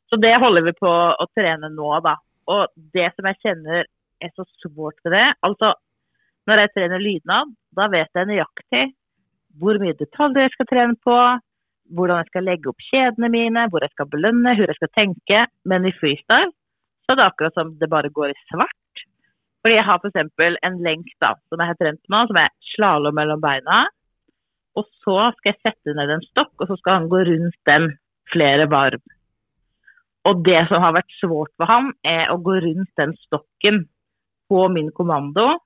[0.09, 2.15] så det håller vi på å trene nå, da.
[2.47, 3.83] Og det som jeg kjenner
[4.23, 5.73] er så svårt med det Altså,
[6.47, 8.85] når jeg trener lydnad, da vet jeg nøyaktig
[9.59, 11.17] hvor mye detaljer jeg skal trene på,
[11.97, 15.43] hvordan jeg skal legge opp kjedene mine, hvor jeg skal belønne, hvor jeg skal tenke.
[15.65, 16.51] Men i freestyle
[17.05, 19.03] så er det akkurat som det bare går i svart.
[19.65, 20.19] Fordi jeg har f.eks.
[20.67, 23.85] en lenk da, som jeg har trent nå, som er slalåm mellom beina.
[24.77, 27.89] Og så skal jeg sette ned en stokk, og så skal han gå rundt den
[28.31, 29.01] flere varv.
[30.27, 33.85] Och det som har varit svårt för honom är att gå runt den stocken
[34.49, 35.59] på min kommando.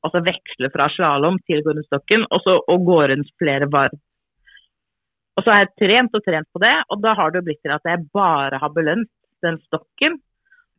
[0.00, 3.66] Altså växla från slalom till att gå runt stocken och så och gå runt flera
[3.66, 3.90] varv.
[5.36, 7.70] Och så har jag tränat och tränat på det, och då har det blivit til
[7.70, 9.08] att jag bara har belönat
[9.42, 10.20] den stocken.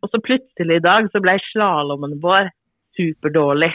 [0.02, 2.50] Och så plötsligt idag så blev slalomen vår
[2.96, 3.74] superdålig.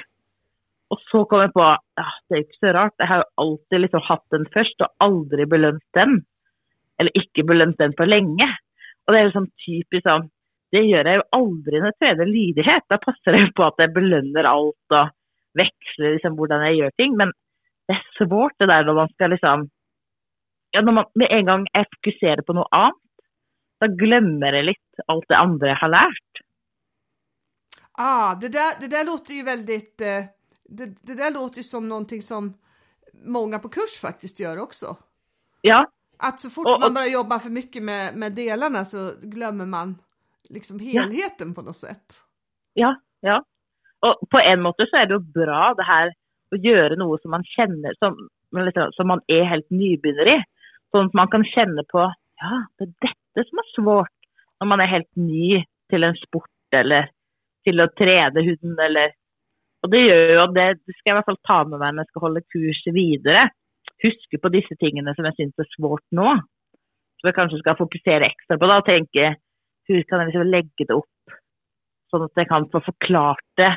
[0.89, 4.01] Och så kom jag på ja, det är inte så rart, Jag har alltid liksom
[4.03, 6.23] haft den först och aldrig belönat den.
[6.99, 8.59] Eller inte belönat den på länge.
[9.09, 10.29] Og det er sånn typisk sånn
[10.69, 12.85] Det gjør jeg jo aldri når jeg trener lydighet.
[12.93, 15.15] Da passer det på at jeg belønner alt og
[15.57, 17.15] veksler liksom hvordan jeg gjør ting.
[17.17, 17.33] Men
[17.89, 19.69] det er svårt det der når man skal liksom
[20.77, 23.01] Ja, når man med en gang jeg fokuserer på noe annet,
[23.81, 26.43] da glemmer jeg litt alt det andre jeg har lært.
[27.97, 30.25] Ah, det där, det där låter ju väldigt, eh,
[30.69, 32.55] det, det där låter ju som någonting som
[33.13, 34.97] många på kurs faktiskt gör också.
[35.61, 35.87] Ja,
[36.19, 39.67] Att så fort Och- och- man börjar jobba för mycket med, med delarna så glömmer
[39.67, 39.99] man
[40.51, 42.07] liksom helheten på något sätt.
[42.75, 43.43] Ja, ja.
[44.07, 46.13] Og på en måte så er det jo bra det her
[46.55, 48.15] å gjøre noe som man kjenner som,
[48.97, 50.39] som man er helt nybegynner i.
[50.95, 52.07] Sånn at man kan kjenne på
[52.39, 54.15] ja, det er dette som er svårt
[54.61, 57.11] når man er helt ny til en sport eller
[57.67, 59.15] til å trene hund eller
[59.85, 61.93] Og det gjør jo at det, det skal jeg i hvert fall ta med meg
[61.95, 63.43] når jeg skal holde kurs videre.
[64.05, 66.37] Huske på disse tingene som jeg syns er svårt nå.
[67.19, 69.35] Som jeg kanskje skal fokusere ekstra på da, og tenke
[69.89, 71.37] hvordan kan jeg liksom legge det opp
[72.13, 73.71] sånn at jeg kan få forklart det.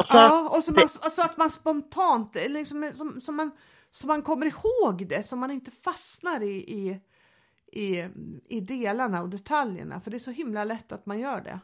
[0.00, 3.50] Og så, Ja, och så, man, så att man spontant, liksom, som, som man,
[3.90, 7.00] så man kommer ihåg det, så man inte fastnar i, i,
[7.72, 8.04] i,
[8.48, 11.60] i delarna och detaljerna, för det är så himla lätt att man gör det.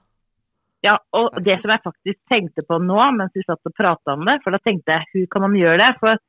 [0.87, 4.24] ja, og det som jeg faktisk tenkte på nå mens vi satt og prata om
[4.29, 5.92] det, for da tenkte jeg hvordan kan man gjøre det?
[6.02, 6.20] For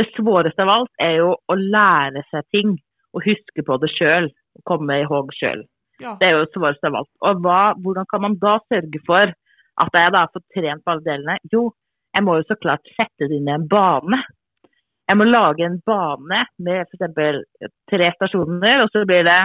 [0.00, 2.72] det svåreste av alt er jo å lære seg ting
[3.14, 4.30] og huske på det sjøl.
[4.68, 5.62] Komme ihåg sjøl.
[6.00, 7.06] Ja, Det er jo det svåreste av.
[7.28, 9.32] Og hva, hvordan kan man da sørge for
[9.84, 11.36] at jeg da får trent på alle delene?
[11.52, 11.68] Jo,
[12.14, 14.22] jeg må jo så klart sette det inn i en bane.
[15.10, 17.42] Jeg må lage en bane med f.eks.
[17.90, 19.40] tre stasjoner, og så blir det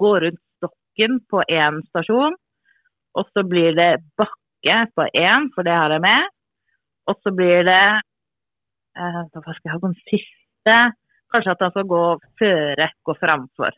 [0.00, 2.34] gå rundt stokken på én stasjon.
[3.16, 6.32] Og så blir det bakke på én, for det har jeg med.
[7.06, 7.84] Og så blir det
[8.96, 10.78] eh, Hva skal jeg ha den siste?
[11.32, 12.04] Kanskje at han skal gå
[12.40, 13.76] føre, gå framfor.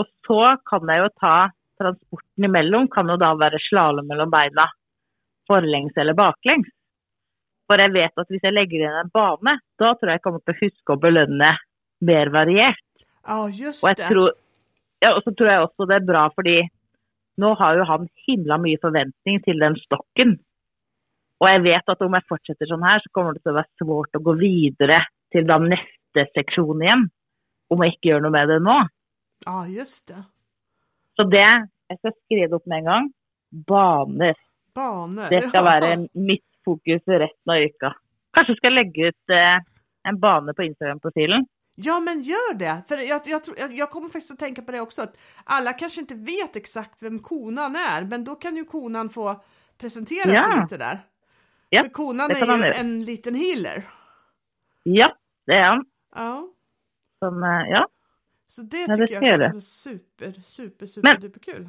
[0.00, 1.36] Og så kan jeg jo ta
[1.80, 4.68] transporten imellom, kan jo da være slalåm mellom beina.
[5.50, 6.68] Forlengs eller baklengs.
[7.70, 10.42] For jeg vet at hvis jeg legger inn en bane, da tror jeg jeg kommer
[10.42, 11.50] til å huske å belønne
[12.10, 12.86] mer variert.
[13.28, 14.08] ja just Og, jeg det.
[14.10, 14.32] tror,
[15.04, 16.56] ja, og så tror jeg også det er bra fordi
[17.40, 20.38] nå har jo han himla mye forventning til den stokken.
[21.40, 24.18] Og jeg vet at om jeg fortsetter sånn her, så kommer det å være svårt
[24.18, 25.00] å gå videre
[25.32, 27.06] til da neste seksjon igjen.
[27.72, 28.76] Om jeg ikke gjør noe med det nå.
[29.46, 30.20] Ja, just det.
[31.16, 31.46] Så det
[31.90, 33.08] jeg skal skrive det opp med en gang.
[33.50, 34.36] Baner.
[34.74, 35.30] Banor.
[35.32, 37.94] Det skal være mitt fokus resten av uka.
[38.36, 39.64] Kanskje skal jeg legge ut eh,
[40.08, 41.46] en bane på Instagram-profilen.
[41.74, 42.82] Ja, men gör det.
[42.88, 45.02] För jag, jag, tror, jag, jag kommer faktiskt att tänka på det också.
[45.02, 49.40] Att alla kanske inte vet exakt vem konan är, men då kan ju konan få
[49.78, 50.62] presentera sig Ja.
[50.62, 50.98] lite där.
[51.70, 53.84] Ja, För konan är ju en liten healer.
[54.82, 55.84] Ja, det er han.
[56.14, 56.48] Ja,
[57.18, 57.88] Som, eh, ja.
[58.48, 61.68] så det Ja, det tycker jag bli super, super, super Men- kul.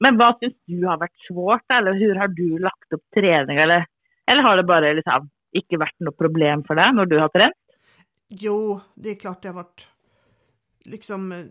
[0.00, 3.58] Men hva syns du har vært svårt, eller hvordan har du lagt opp trening?
[3.58, 3.86] Eller,
[4.26, 7.56] eller har det bare liksom ikke vært noe problem for deg når du har trent?
[8.28, 9.86] Jo, det är klart det har varit
[10.84, 11.32] liksom.
[11.32, 11.46] eh,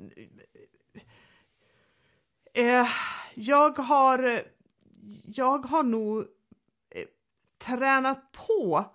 [2.53, 2.87] Eh,
[3.35, 4.41] jag har.
[5.25, 6.25] Jag har nog eh,
[7.57, 8.85] tränat på.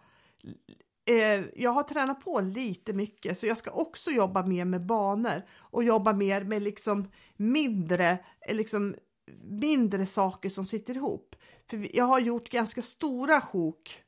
[1.05, 5.43] Eh, jag har tränat på lite mycket så jag ska också jobba mer med banor
[5.59, 8.95] och jobba mer med liksom mindre, eh, liksom
[9.43, 11.37] mindre saker som sitter ihop.
[11.71, 14.03] För jag har gjort ganska stora sjok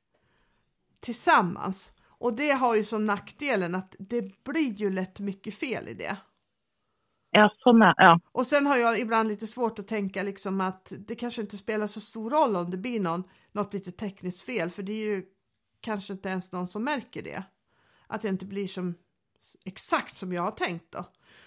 [1.01, 5.95] tillsammans och det har ju som nackdelen att det blir ju lätt mycket fel i
[5.95, 6.17] det.
[7.31, 7.95] Ja, sånn ja.
[7.97, 8.21] ja.
[8.33, 11.87] Och sen har jag ibland lite svårt att tänka liksom att det kanske inte spelar
[11.87, 15.27] så stor roll om det blir någon, något lite tekniskt fel för det är ju
[15.81, 17.43] kanske inte ens någon som märker det.
[18.07, 18.95] Att det inte blir som
[19.64, 21.05] exakt som jag har tänkt då.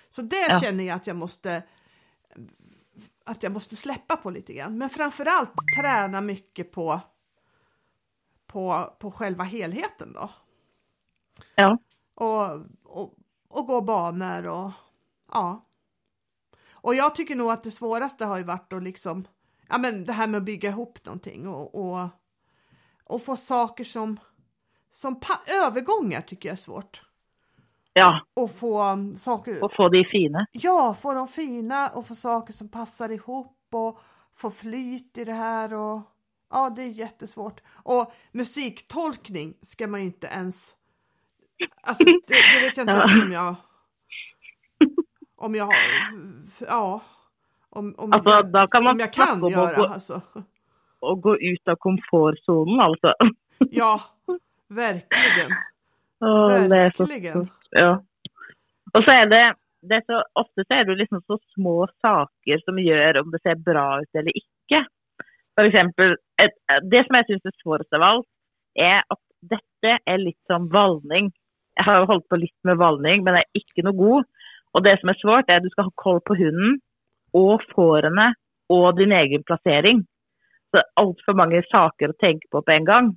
[0.10, 0.60] Så det Ja.
[0.62, 1.64] känner jag att jag måste
[3.26, 4.78] att jag måste släppa på lite grann.
[4.78, 7.02] Men framförallt träna mycket på
[8.48, 10.30] på, på själva helheten då.
[11.56, 11.78] ja.
[12.16, 13.14] Och, och,
[13.48, 14.72] och gå banor och
[15.32, 15.66] ja.
[16.72, 19.28] Och jag tycker nog att det svåraste har ju varit att liksom,
[19.70, 22.10] ja men det här med att bygga ihop någonting och, och,
[23.04, 24.20] och få saker som,
[24.92, 25.20] som
[25.64, 27.02] övergångar tycker jag är svårt.
[27.94, 28.22] ja.
[28.34, 30.46] Och få um, saker, Og få de fine.
[30.52, 34.00] ja få dem fina och få saker som passar ihop och
[34.36, 36.02] få flyt i det här och
[36.50, 37.62] ja det är jättesvårt.
[37.86, 40.76] Och musiktolkning ska man ju inte ens,
[41.84, 43.10] alltså det, det vet jag inte Ja.
[43.10, 43.56] ens om jag
[45.36, 45.76] om jag har,
[46.60, 47.02] ja.
[47.78, 50.22] Om, om, Altså, jag, da kan man om jag kan göra gå, alltså.
[51.00, 53.14] å gå ut av komfortsonen, altså.
[53.82, 53.94] Ja,
[54.70, 55.54] verkligen.
[56.70, 57.46] Det er så Verkligen.
[57.46, 57.70] stort.
[57.72, 57.92] Ja.
[58.94, 59.42] Og så er det,
[59.90, 63.42] det er så, Ofte så er det liksom så små saker som gjør om det
[63.44, 64.82] ser bra ut eller ikke.
[65.58, 66.58] For eksempel, et,
[66.92, 68.30] det som jeg syns er svårest av alt,
[68.78, 69.22] er at
[69.54, 71.30] dette er litt som valning.
[71.78, 74.28] Jeg har holdt på litt med valning, men jeg er ikke noe god.
[74.74, 76.78] Og det som er svårt, er at du skal ha koll på hunden
[77.34, 78.34] og fårene
[78.70, 80.04] og din egen plassering.
[80.72, 83.14] Så er altfor mange saker å tenke på på en gang.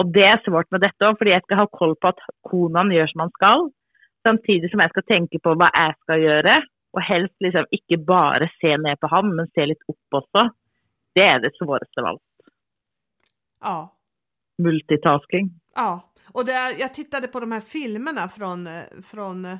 [0.00, 2.92] Og det er svårt med dette òg, fordi jeg skal ha koll på at konaen
[2.94, 3.66] gjør som han skal.
[4.24, 6.56] Samtidig som jeg skal tenke på hva jeg skal gjøre,
[6.96, 10.48] og helst liksom ikke bare se ned på han, men se litt opp også.
[11.14, 12.22] Det är det svåraste av allt.
[13.60, 13.96] Ja.
[14.58, 15.50] Multitasking.
[15.74, 19.58] Ja, och det, jag tittade på de här filmerna från, eh, från eh,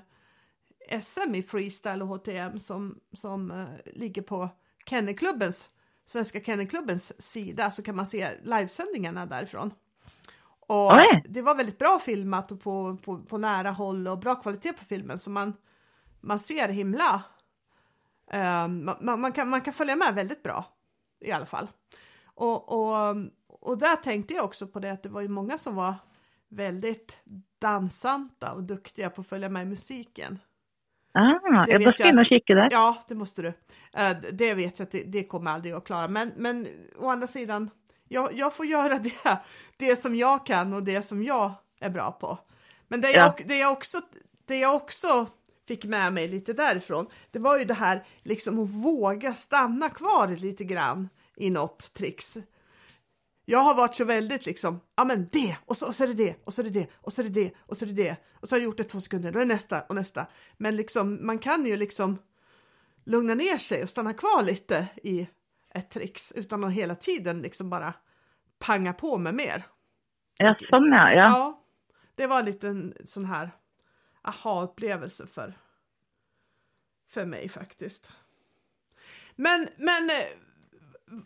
[0.90, 4.48] SM i freestyle och HTM som, som uh, ligger på
[4.86, 5.70] Kennelklubbens,
[6.04, 9.74] Svenska Kennelklubbens sida så kan man se livesändningarna därifrån.
[10.60, 11.24] Och Oj.
[11.28, 14.84] det var väldigt bra filmat och på, på, på, nära håll och bra kvalitet på
[14.84, 15.56] filmen så man,
[16.20, 17.22] man ser himla,
[18.34, 20.64] uh, man, man, kan, man kan följa med väldigt bra
[21.20, 21.68] i alla fall.
[22.24, 25.74] Och, och, och där tänkte jag också på det att det var ju många som
[25.74, 25.94] var
[26.48, 27.20] väldigt
[27.58, 30.38] dansanta och duktiga på att följa med i musiken.
[31.12, 32.68] Ah, jag måste in och kika där.
[32.70, 33.48] Ja, det måste du.
[33.48, 36.08] Uh, det vet jag att det, det, kommer aldrig att klara.
[36.08, 36.66] Men, men
[36.98, 37.70] å andra sidan,
[38.08, 39.40] jag, jag får göra det,
[39.76, 42.38] det som jag kan och det som jag är bra på.
[42.88, 44.00] Men det jag, det jag, också,
[44.46, 45.26] det jag också
[45.68, 50.28] fick med mig lite därifrån, det var ju det här liksom att våga stanna kvar
[50.28, 52.36] lite grann i något tricks.
[53.50, 56.14] Jag har varit så väldigt liksom, ja men det och så, och så är det
[56.14, 58.02] det och så är det det och så är det det och så är det
[58.02, 60.26] det och så har jag gjort det två sekunder, då är det nästa och nästa.
[60.56, 62.18] Men liksom man kan ju liksom
[63.04, 65.28] lugna ner sig och stanna kvar lite i
[65.74, 67.94] ett tricks utan att hela tiden liksom bara
[68.58, 69.66] panga på med mer.
[70.36, 71.12] Ja, sån ja.
[71.14, 71.62] Ja,
[72.14, 73.50] det var en liten sån här
[74.22, 75.54] aha-upplevelse för,
[77.08, 78.12] för mig faktiskt.
[79.36, 80.49] Men, men eh,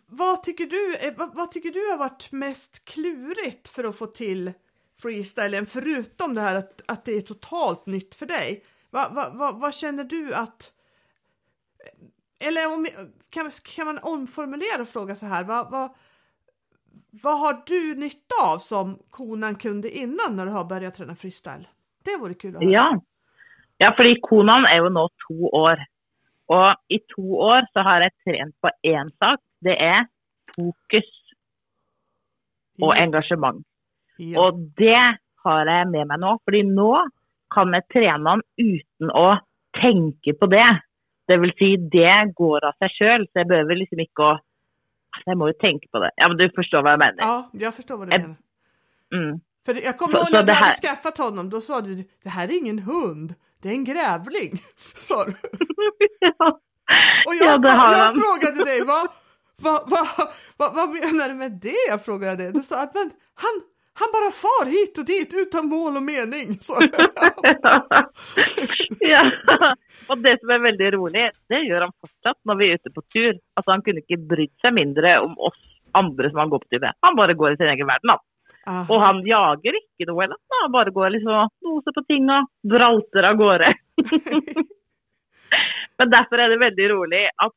[0.07, 4.05] vad tycker du, eh, vad, vad, tycker du har varit mest klurigt för att få
[4.05, 4.53] till
[5.01, 8.63] freestylen förutom det här att, att det är totalt nytt för dig?
[8.89, 10.71] Va, va, va, vad känner du att
[11.79, 12.87] eh, eller om,
[13.29, 15.89] kan, kan man omformulera och fråga så här, vad, vad,
[17.23, 21.67] vad har du nytta av som konan kunde innan när du har börjat träna freestyle?
[22.03, 22.73] Det vore kul att höra.
[22.73, 23.01] Ja.
[23.77, 25.85] ja, för konan är ju nu två år.
[26.45, 29.39] Och i två år så har jag tränat på en sak.
[29.65, 30.05] Det er
[30.55, 31.11] fokus
[32.81, 33.03] og ja.
[33.03, 33.63] engasjement.
[34.19, 34.39] Ja.
[34.41, 35.03] Og det
[35.45, 36.37] har jeg med meg nå.
[36.43, 36.91] fordi nå
[37.53, 39.27] kan jeg trene han uten å
[39.79, 40.67] tenke på det.
[41.27, 45.27] Det vil si, det går av seg sjøl, så jeg behøver liksom ikke å altså,
[45.31, 46.11] Jeg må jo tenke på det.
[46.19, 47.21] Ja, men du forstår hva jeg mener?
[47.23, 48.35] Ja, jag förstår vad du menar.
[49.13, 49.39] Mm.
[49.65, 52.57] För jag kommer ihåg när du hade skaffat honom, då sa du det här är
[52.57, 54.51] ingen hund, det är en grävling.
[54.95, 55.33] Sa du.
[56.19, 56.59] ja.
[57.27, 59.07] Och jag, ja, jag frågade dig, vad,
[59.65, 60.07] vad, vad,
[60.59, 62.05] vad, vad menar du med det?
[62.05, 62.53] Frågade jag dig.
[62.53, 63.09] Du sa att men,
[63.43, 63.55] han,
[63.99, 66.47] han bara far hit och dit utan mål och mening.
[69.13, 69.21] ja,
[70.09, 73.01] och det som är väldigt roligt, det gör han fortsatt när vi är ute på
[73.01, 73.33] tur.
[73.53, 75.59] Alltså han kunde inte bry sig mindre om oss
[75.91, 76.93] andra som han går på tur med.
[76.99, 78.01] Han bara går i sin egen värld.
[78.67, 78.85] Aha.
[78.89, 82.47] Og han jager ikke noe, eller han bare går liksom og noser på ting og
[82.71, 83.69] bralter av gårde.
[85.99, 87.53] Men derfor er det veldig rolig at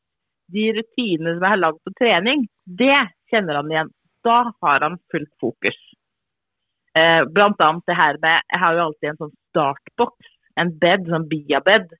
[0.53, 2.97] de rutinene som jeg har lagd på trening, det
[3.31, 3.93] kjenner han igjen.
[4.25, 5.77] Da har han fullt fokus.
[6.97, 11.05] Eh, blant annet det her med Jeg har jo alltid en sånn startboks, en bed,
[11.07, 11.91] sånn biabed,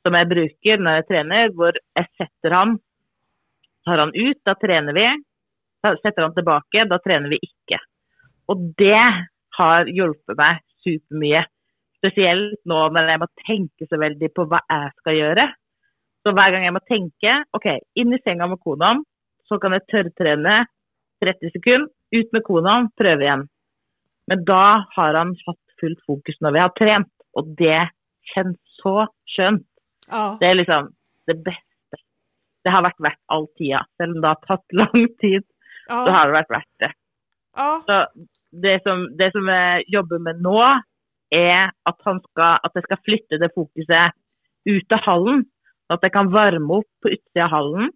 [0.00, 2.78] som jeg bruker når jeg trener, hvor jeg setter han
[3.88, 5.06] Tar han ut, da trener vi.
[5.80, 7.78] Setter han tilbake, da trener vi ikke.
[8.52, 9.06] Og det
[9.56, 11.46] har hjulpet meg supermye.
[11.96, 15.46] Spesielt nå når jeg må tenke så veldig på hva jeg skal gjøre.
[16.20, 17.66] Så hver gang jeg må tenke OK,
[17.96, 19.04] inn i senga med konaen,
[19.48, 20.58] så kan jeg tørrtrene
[21.24, 21.88] 30 sekunder.
[22.10, 23.46] Ut med konaen, prøve igjen.
[24.30, 24.64] Men da
[24.96, 27.80] har han hatt fullt fokus når vi har trent, og det
[28.32, 29.66] kjennes så skjønt.
[30.10, 30.24] Ja.
[30.40, 30.90] Det er liksom
[31.30, 32.00] det beste.
[32.64, 33.84] Det har vært verdt all tida.
[33.98, 35.46] Selv om det har tatt lang tid,
[35.86, 36.02] ja.
[36.02, 36.92] så har det vært verdt det.
[37.58, 37.70] Ja.
[37.86, 37.98] Så
[38.62, 40.58] det som, det som jeg jobber med nå,
[41.30, 44.16] er at, skal, at jeg skal flytte det fokuset
[44.66, 45.44] ut av hallen.
[45.90, 47.90] At jeg kan varme opp på utsida av hallen,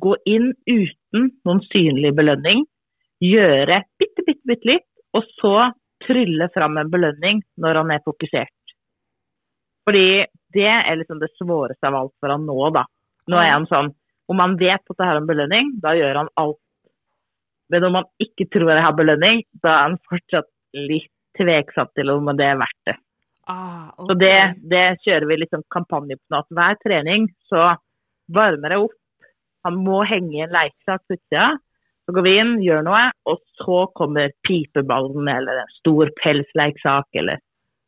[0.00, 2.64] gå inn uten noen synlig belønning,
[3.24, 5.54] gjøre bitte, bitte, bitte litt, og så
[6.04, 8.52] trylle fram en belønning når han er fokusert.
[9.86, 10.24] Fordi
[10.56, 12.84] det er liksom det svåreste av alt for han nå, da.
[13.30, 13.94] Nå er han sånn
[14.30, 16.58] Om han vet at det har en belønning, da gjør han alt
[17.72, 20.48] men om man ikke tror jeg har belønning, da er han fortsatt
[20.86, 22.96] litt tveksom til om det er verdt det.
[23.46, 24.06] Ah, okay.
[24.06, 24.38] Så det,
[24.70, 26.42] det, kjører vi liksom kampanje på nå.
[26.58, 27.76] Hver trening så
[28.34, 28.96] varmer jeg opp.
[29.66, 31.52] Han må henge i en lekesak på utsida.
[32.06, 37.40] Så går vi inn, gjør noe, og så kommer pipeballen eller en stor pelsleksak eller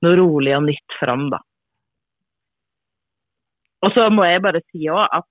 [0.02, 1.38] noe rolig og nytt fram, da.
[3.86, 5.26] Og så må jeg bare si òg at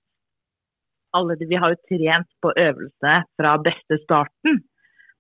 [1.17, 4.61] alle de, vi har jo trent på øvelsene fra beste starten.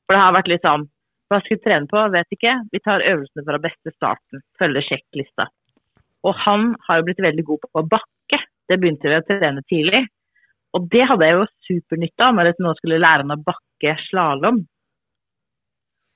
[0.05, 0.87] For det har vært litt sånn
[1.27, 2.01] Hva ska vi trene på?
[2.13, 2.53] Vet ikke.
[2.71, 4.43] Vi tar øvelsene fra beste starten.
[4.59, 5.49] Følger sjekklista.
[6.27, 8.39] Og han har jo blitt veldig god på att bakke.
[8.67, 10.05] Det begynte vi å trene tidlig.
[10.75, 13.95] Og det hadde jeg jo supernytte av når jeg nå skulle lære han å bakke
[14.07, 14.63] slalåm.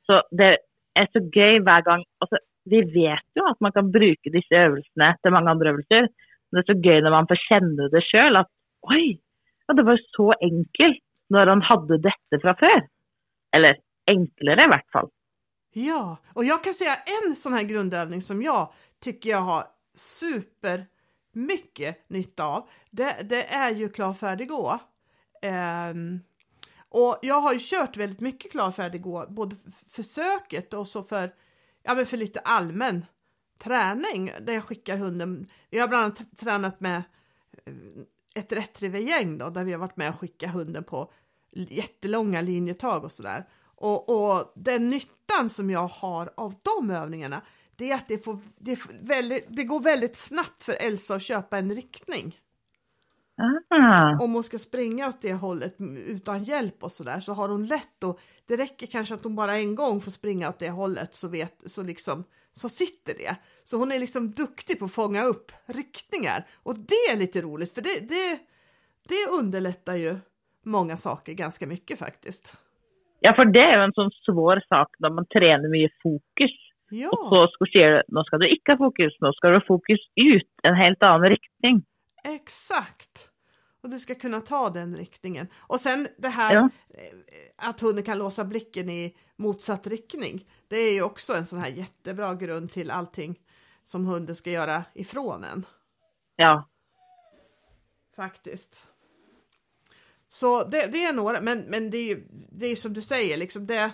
[0.08, 0.52] Så det
[1.00, 5.14] er så gøy hver gang altså, Vi vet jo at man kan bruke disse øvelsene
[5.22, 6.10] til mange andre øvelser.
[6.52, 8.42] Men det er så gøy når man får kjenne det sjøl.
[8.44, 8.52] At
[8.92, 9.06] oi,
[9.68, 11.02] ja, det var så enkelt
[11.32, 12.84] når han hade detta från før.
[13.56, 15.10] Eller enklare i vart fall.
[15.74, 19.64] Ja, och jag kan säga en sån här grundövning som jag tycker jag har
[19.96, 20.88] super
[21.34, 22.70] mycket nytta av.
[22.90, 24.80] Det, det är ju klar färdig gå.
[25.92, 26.20] Um,
[26.90, 29.56] och jag har ju kört väldigt mycket klar färdig gå, både
[29.92, 31.34] försöket och så för,
[31.84, 33.06] ja, men för lite allmän
[33.60, 35.48] träning där jag skickar hunden.
[35.70, 37.04] Jag har bland annat tränat med
[37.66, 37.74] eh,
[38.36, 41.12] ett retrievergäng då, där vi har varit med och skickat hunden på
[41.52, 43.46] jättelånga linjetag och sådär.
[43.82, 47.42] Och, och den nyttan som jag har av de övningarna,
[47.76, 51.58] det är att det, får, det, väldigt, det går väldigt snabbt för Elsa att köpa
[51.58, 52.40] en riktning.
[53.70, 54.24] Ah.
[54.24, 58.04] Om hon ska springa åt det hållet utan hjälp och sådär så har hon lätt
[58.04, 61.28] och det räcker kanske att hon bara en gång får springa åt det hållet så
[61.28, 62.24] vet så liksom
[62.54, 63.36] så sitter det.
[63.64, 67.74] Så hon är liksom duktig på att fånga upp riktningar och det är lite roligt
[67.74, 68.40] för det, det,
[69.08, 70.20] det underlättar ju
[70.64, 72.58] många saker ganska mycket faktiskt.
[73.24, 76.52] Ja, för det är ju en sån svår sak när man tränar mycket fokus.
[76.90, 77.10] Ja.
[77.10, 80.00] Och så ska säga, nu ska du inte ha fokus, nu ska du ha fokus
[80.16, 81.84] ut, en helt annan riktning.
[82.24, 83.30] Exakt.
[83.84, 85.48] Och du ska kunna ta den riktningen.
[85.60, 86.70] Och sen det här Ja.
[86.90, 90.46] eh, att hunden kan låsa blicken i motsatt riktning.
[90.68, 93.40] Det är ju också en sån här jättebra grund till allting
[93.86, 95.66] som hunden ska göra ifrån en.
[96.36, 96.68] Ja.
[98.16, 98.88] Faktiskt.
[100.34, 103.38] Så det, det är några, men, men det är ju det är som du säger,
[103.38, 103.92] liksom det,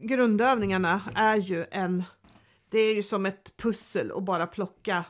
[0.00, 2.04] grundövningarna är ju en,
[2.70, 5.04] det är ju som ett pussel och bara plocka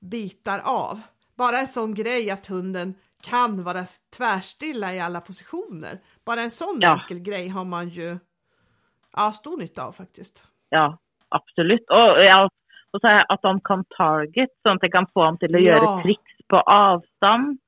[0.00, 1.00] bitar av.
[1.36, 3.84] Bara en sån grej att hunden kan vara
[4.16, 5.98] tvärstilla i alla positioner.
[6.24, 7.00] Bara en sån Ja.
[7.00, 8.18] enkel grej har man ju
[9.16, 10.44] ja, stor nytta av faktiskt.
[10.68, 11.90] Ja, absolutt.
[11.90, 12.48] Og, ja,
[12.92, 15.60] og så er at han kan target, sånn at jeg kan få ham til å
[15.60, 15.66] Ja.
[15.74, 17.58] gjøre triks på avstand.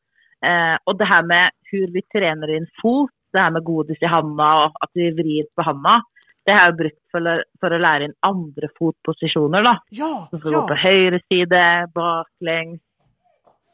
[0.44, 4.06] Eh, og det her med hvor vi trener inn fot, det her med godis i
[4.10, 5.96] handa og at vi vrir på handa,
[6.46, 9.62] det har jeg brukt for, å- for å lære inn andre fotposisjoner.
[9.64, 9.72] da.
[9.90, 11.62] Ja, gå på ja, høyre side,
[11.94, 12.80] baklengs.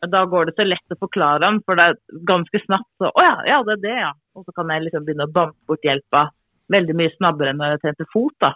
[0.02, 3.10] Og Da går det så lett å forklare ham, for det er ganske snabbt så
[3.12, 4.12] Å ja, ja, det er det, ja.
[4.34, 6.30] Og så kan jeg liksom å banke bort hjelpa
[6.72, 8.54] veldig mye snabbere enn når jeg trente fot, da.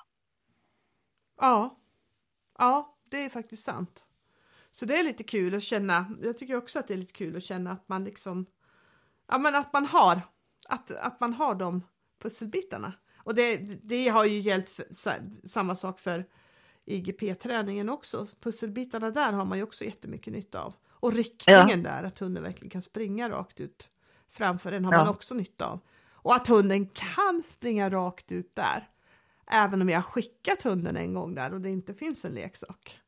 [1.41, 1.71] ja,
[2.59, 4.05] ja, det är faktiskt sant.
[4.75, 6.07] Så det är lite kul att känna.
[6.22, 8.47] Jag tycker också att det är lite kul att känna att man liksom,
[9.29, 10.20] ja men att man har,
[10.68, 11.83] att, att man har de
[12.22, 12.93] pusselbitarna.
[13.16, 15.12] Och det, det har ju gällt för, sa-
[15.45, 16.27] samma sak för
[16.85, 18.27] IGP-träningen också.
[18.41, 20.75] Pusselbitarna där har man ju också jättemycket nytta av.
[20.89, 23.91] Och riktningen där, att hunden verkligen kan springa rakt ut
[24.31, 24.99] framför en har Ja.
[24.99, 25.81] man också nytta av.
[26.12, 28.89] Och att hunden kan springa rakt ut där.
[29.47, 33.01] Även om jag har skickat hunden en gång där och det inte finns en leksak.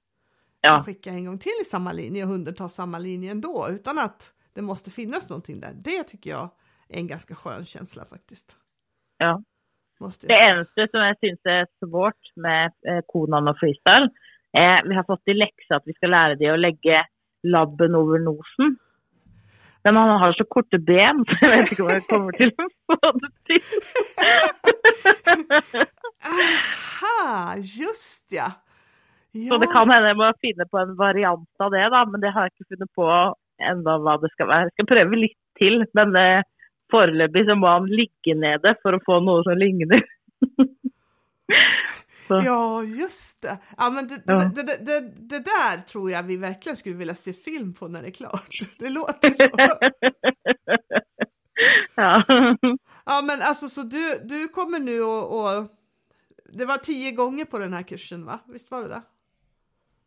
[0.66, 0.72] Ja.
[0.74, 3.98] Jag skickar en gång till i samma linje och hunden tar samma linje ändå utan
[3.98, 5.72] att det måste finnas någonting där.
[5.74, 6.50] Det tycker jag
[6.88, 8.56] är en ganska skön känsla faktiskt.
[9.18, 9.42] ja.
[10.00, 14.10] Måste Det jag eneste som jeg syns er svårt med eh, Konan og freestyle,
[14.52, 17.04] er vi har fått i lekse at vi skal lære de å legge
[17.44, 18.76] labben over nosen.
[19.84, 22.68] Men han har så korte ben, så jeg vet ikke om jeg kommer til å
[22.92, 23.62] få det til.
[26.36, 28.50] Aha, just ja!
[29.36, 29.48] Ja.
[29.50, 32.04] Så det kan hende jeg må finne på en variant av det, da.
[32.10, 33.08] Men det har jeg ikke funnet på
[33.70, 34.68] enda hva det skal være.
[34.68, 36.46] Jeg skal prøve litt til, men eh,
[36.92, 40.04] foreløpig så må han ligge nede for å få noe som ligner.
[42.28, 43.58] Ja, just det.
[43.76, 44.50] Ja, men det, Ja.
[44.54, 48.08] Det, det, det där tror jag vi verkligen skulle vilja se film på när det
[48.08, 48.48] är klart.
[48.78, 49.48] Det låter så.
[51.94, 52.22] ja.
[53.04, 55.66] Ja, men alltså så du, du kommer nu och, och
[56.52, 58.38] det var tio gånger på den här kursen va?
[58.46, 59.02] Visst var det det?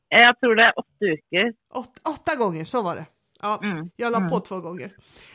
[0.10, 1.54] Jeg tror det er åtte uker.
[1.80, 3.06] Åt, åtta gånger, så var det.
[3.42, 4.30] Ja, Mm, jag la mm.
[4.30, 4.92] på två gånger.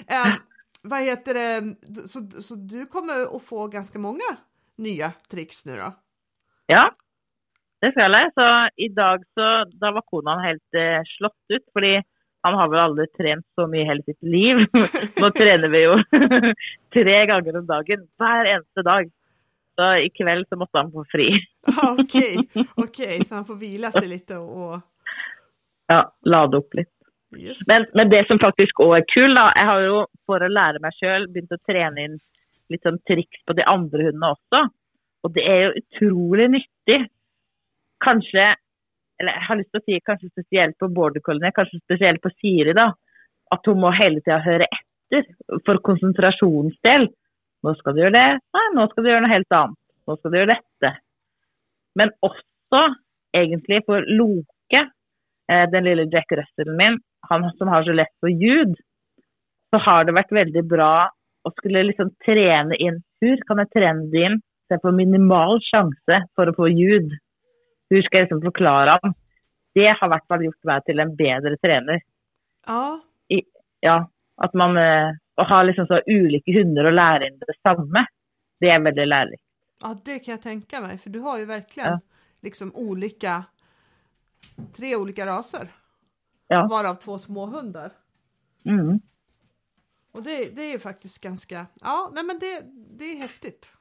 [0.08, 0.34] Eh,
[0.82, 1.74] vad heter det?
[2.08, 4.36] Så, så du kommer att få ganska många
[4.76, 5.92] nya tricks nu då?
[6.66, 6.90] Ja,
[7.80, 8.32] det føler jeg.
[8.34, 11.64] Så i dag så Da var konaen helt eh, slått ut.
[11.72, 12.02] Fordi
[12.42, 14.56] Han har väl aldrig tränat så mycket hela sitt liv.
[15.22, 16.04] Nu tränar vi ju
[16.92, 19.10] tre gånger om dagen, varje dag.
[19.74, 21.40] Så ikväll så måste han få fri.
[21.82, 22.36] Ah, Okej,
[22.74, 24.80] okej, så han får vila sig lite och...
[25.86, 26.90] Ja, lada upp lite.
[27.36, 27.68] Just.
[27.68, 30.78] Men, men det som faktiskt också är kul, då, jag har ju för att lära
[30.78, 32.18] mig själv börjat träna in
[32.68, 34.68] lite sånn tricks på de andra hundarna också.
[35.22, 37.12] Och det är ju otroligt nyttigt.
[38.04, 38.56] Kanske,
[39.18, 42.72] eller jag har lust att säga kanske speciellt på border collie, kanske speciellt på Siri
[42.72, 42.94] då,
[43.50, 45.34] att hon må hela tiden höra efter
[45.66, 47.08] för koncentrationsdel.
[47.64, 49.78] Nu ska du göra det, nej, nu ska du göra något helt annat.
[50.06, 50.96] Nu ska du göra detta.
[51.94, 52.94] Men också
[53.32, 54.90] egentligen för Loke,
[55.52, 58.74] eh, den lilla Jack Russell min, han som har så lätt för ljud,
[59.70, 61.10] så har det varit väldigt bra
[61.44, 65.94] att skulle liksom träna in, hur kan jag träna in så jag får minimal chans
[66.34, 67.12] för att få ljud?
[67.90, 69.00] Hur ska jag liksom förklara?
[69.74, 72.00] Det har i hvert fall gjort mig till en bättre tränare.
[72.66, 73.00] Ja,
[73.80, 78.06] Ja, att man eh, och har liksom så olika hundar och lära in detsamma.
[78.60, 79.40] Det är väldigt lärligt.
[79.82, 82.00] ja, det kan jag tänka mig, för du har ju verkligen Ja.
[82.42, 83.44] liksom olika,
[84.76, 85.68] tre olika raser,
[86.48, 86.66] Ja.
[86.70, 87.92] varav två små hundar.
[88.64, 89.00] Mm.
[90.12, 92.62] Och det, det är ju faktiskt ganska, ja, nej men det,
[92.98, 93.72] det är häftigt.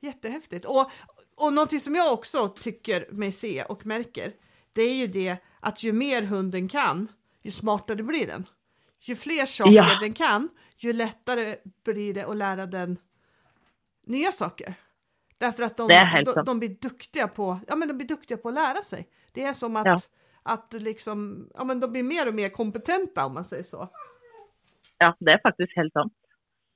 [0.00, 0.64] Jättehäftigt.
[0.66, 0.90] Och,
[1.36, 4.32] och någonting som jag också tycker mig se och märker,
[4.72, 7.08] det är ju det att ju mer hunden kan,
[7.42, 8.44] ju smartare blir den.
[9.00, 9.98] Ju fler saker Ja.
[10.00, 10.48] den kan,
[10.84, 12.96] ju lättare blir det att lära den
[14.06, 14.74] nya saker.
[15.38, 15.88] Därför att de,
[16.24, 19.08] de, de blir duktiga på, ja men de blir duktiga på att lära sig.
[19.34, 19.98] Det är som att, Ja.
[20.42, 23.88] att liksom, ja men de blir mer och mer kompetenta om man säger så.
[24.98, 26.12] Ja, det är faktiskt helt sant.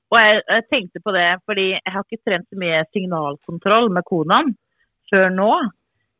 [0.08, 4.04] Och jag, jag tänkte på det, för jag har inte tränat så mycket signalkontroll med
[4.04, 4.54] konan
[5.10, 5.70] för nu.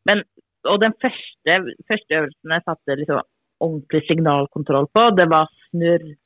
[0.05, 0.25] Men,
[0.69, 1.51] och den första,
[1.89, 3.23] första övelsen jag satte liksom
[3.59, 6.17] ordentlig signalkontroll på, det var snurr.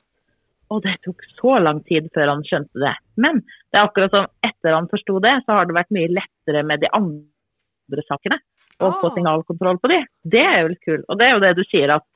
[0.71, 2.97] Och det tog så lång tid för han skönte det.
[3.15, 6.63] Men det är akkurat som efter han förstod det, så har det varit mycket lättare
[6.63, 8.39] med de andra sakerna.
[8.79, 10.05] Och få signalkontroll på det.
[10.23, 11.03] Det är väl kul.
[11.07, 12.07] Och det är ju det du säger att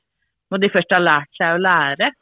[0.50, 2.12] när de först har lärt sig att lära,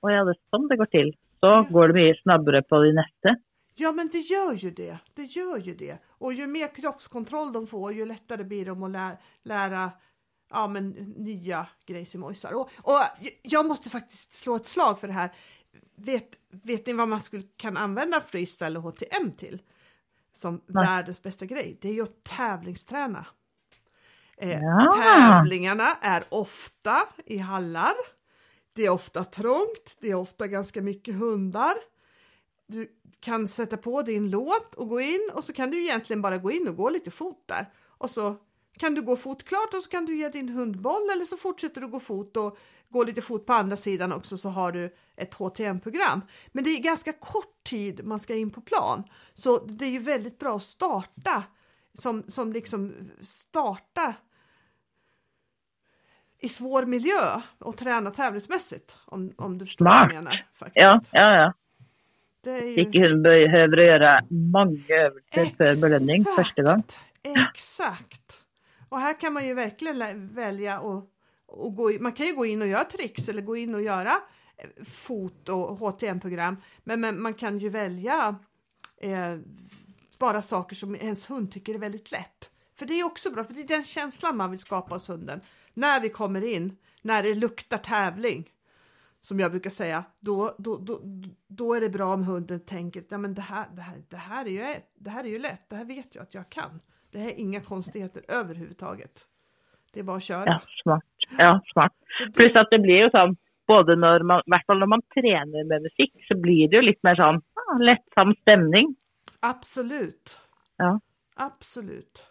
[0.00, 1.66] och ja, det är sånn det går till, så Ja.
[1.70, 3.36] går det mycket snabbare på de nästa.
[3.74, 5.98] Ja men det gör ju det, det gör ju det.
[6.18, 9.90] Och ju mer kroppskontroll de får ju lättare blir de att lä lära
[10.50, 12.52] ja, men, nya grejsimojsar.
[12.52, 13.00] Och, och
[13.42, 15.34] jag måste faktiskt slå ett slag för det här.
[15.96, 19.62] Vet, vet ni vad man skulle, kan använda freestyle och HTM till?
[20.32, 20.86] Som Nej.
[20.86, 21.78] världens bästa grej.
[21.80, 23.26] Det är ju att tävlingsträna.
[24.36, 24.96] Eh, Ja.
[25.04, 27.94] Tävlingarna är ofta i hallar.
[28.72, 31.74] Det är ofta trångt, det är ofta ganska mycket hundar.
[32.66, 32.88] Du
[33.20, 36.50] kan sätta på din låt och gå in och så kan du egentligen bara gå
[36.50, 37.72] in och gå lite fot där.
[37.88, 38.36] Och så
[38.80, 41.36] kan du gå fot klart och så kan du ge din hund boll eller så
[41.36, 42.58] fortsätter du gå fot och
[42.88, 46.20] gå lite fot på andra sidan också så har du ett HTM-program.
[46.52, 49.04] Men det är ganska kort tid man ska in på plan.
[49.34, 51.42] Så det är ju väldigt bra att starta
[51.94, 54.14] som, som liksom starta
[56.38, 60.24] i svår miljö och träna tävlingsmässigt om, om du förstår vad jag Smart.
[60.24, 60.46] menar.
[60.54, 60.76] Faktiskt.
[60.76, 61.52] Ja, ja, ja.
[62.44, 62.80] Det är ju...
[62.80, 66.82] Ikke hun behöver göra många övelser för belöning första gången.
[67.22, 68.49] Exakt!
[68.90, 71.10] Och här kan man ju verkligen välja och,
[71.46, 73.82] och gå in, man kan ju gå in och göra tricks eller gå in och
[73.82, 74.20] göra
[74.56, 76.56] eh, foto och HTM-program.
[76.84, 78.36] Men, men man kan ju välja
[78.96, 79.38] eh,
[80.18, 82.50] bara saker som ens hund tycker är väldigt lätt.
[82.78, 85.40] För det är också bra, för det är den känslan man vill skapa hos hunden.
[85.74, 88.50] När vi kommer in, när det luktar tävling,
[89.22, 91.00] som jag brukar säga, då, då, då,
[91.46, 94.44] då är det bra om hunden tänker att men det, här, det, här, det, här
[94.46, 96.80] är ju, det här är ju lätt, det här vet jag att jag kan.
[97.10, 99.26] Det här är inga konstigheter överhuvudtaget.
[99.92, 100.44] Det är bara att köra.
[100.46, 101.04] Ja, smart.
[101.38, 101.92] Ja, smart.
[102.18, 103.36] Så det- Plus att det blir ju sånn,
[103.66, 106.82] både när man, i hvert fall när man tränar med musik, så blir det ju
[106.82, 108.96] lite mer sånn ah, lättsam stämning.
[109.40, 110.40] Absolut.
[110.76, 111.00] Ja.
[111.36, 112.26] Absolut.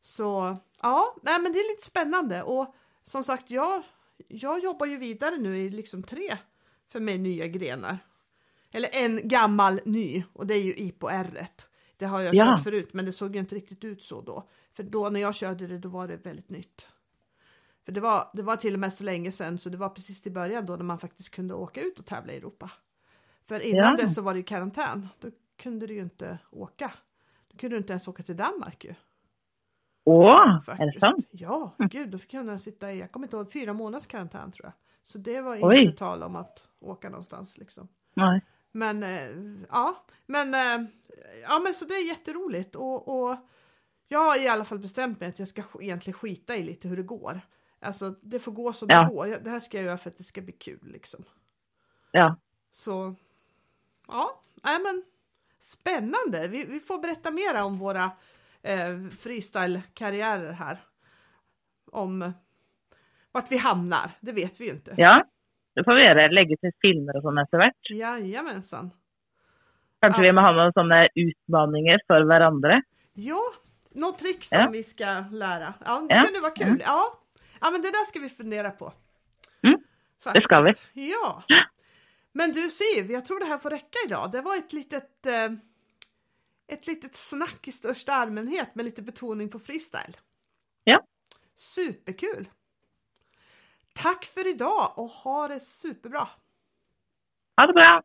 [0.00, 3.82] Så ja, nej, men det är lite spännande och som sagt, jag,
[4.28, 6.36] jag jobbar ju vidare nu i liksom tre
[6.92, 7.98] för mig nya grenar.
[8.72, 11.46] Eller en gammal ny och det är ju IPO R.
[12.02, 12.44] Det har jag Ja.
[12.56, 14.48] kört förut, men det såg ju inte riktigt ut så då.
[14.72, 16.88] För då när jag körde det, då var det väldigt nytt.
[17.84, 20.26] För det var, det var till och med så länge sedan så det var precis
[20.26, 22.70] i början då när man faktiskt kunde åka ut och tävla i Europa.
[23.46, 23.96] För innan Ja.
[23.96, 25.08] dess så var det ju karantän.
[25.20, 26.92] Då kunde du ju inte åka.
[27.48, 28.94] Då kunde du inte ens åka till Danmark ju.
[30.04, 30.94] Åh, är Faktiskt.
[30.94, 31.28] det sant?
[31.30, 34.64] Ja, gud, då fick jag sitta i, jag kommer inte ihåg, fyra månaders karantän tror
[34.66, 34.72] jag.
[35.02, 35.84] Så det var Oj.
[35.84, 37.88] inte tal om att åka någonstans liksom.
[38.14, 38.40] Nej.
[38.72, 39.30] Men eh,
[39.70, 40.88] ja, men, eh,
[41.42, 43.36] ja, men så det är jätteroligt och, och
[44.08, 46.88] jag har i alla fall bestämt mig att jag ska sk- egentligen skita i lite
[46.88, 47.40] hur det går.
[47.80, 49.02] Alltså det får gå som Ja.
[49.02, 49.26] det går.
[49.26, 51.24] Det här ska jag göra för att det ska bli kul liksom.
[52.10, 52.36] Ja.
[52.72, 53.14] Så
[54.08, 55.04] ja, nej men
[55.60, 56.48] spännande.
[56.48, 58.10] Vi, vi får berätta mer om våra
[58.62, 60.78] eh, freestyle-karriärer här.
[61.92, 62.32] Om
[63.32, 64.94] vart vi hamnar, det vet vi ju inte.
[64.96, 65.24] ja.
[65.74, 66.26] Det får vi gjøre.
[66.32, 67.90] Legge til filmer og sånn etter hvert.
[67.96, 68.90] Jajamensan.
[70.02, 72.80] Kanskje vi må ha noen sånne utmaninger for hverandre.
[73.14, 73.40] Ja,
[73.94, 74.68] något trick som Ja.
[74.72, 75.74] vi ska lära.
[75.84, 76.24] Ja, det Ja.
[76.24, 76.80] kunde vara kul.
[76.84, 77.18] Ja.
[77.60, 78.92] ja, men det där ska vi fundera på.
[79.62, 79.80] Mm,
[80.32, 80.82] det ska Faktiskt.
[80.92, 81.42] Ja.
[82.32, 84.32] Men du Siv, jag tror det här får räcka idag.
[84.32, 85.52] Det var ett litet, eh,
[86.68, 90.16] ett litet snack i största allmänhet med lite betoning på freestyle.
[90.84, 91.00] Ja.
[91.56, 92.48] Superkul!
[93.94, 96.28] Tack för idag och ha det superbra!
[97.56, 98.02] Ha det bra!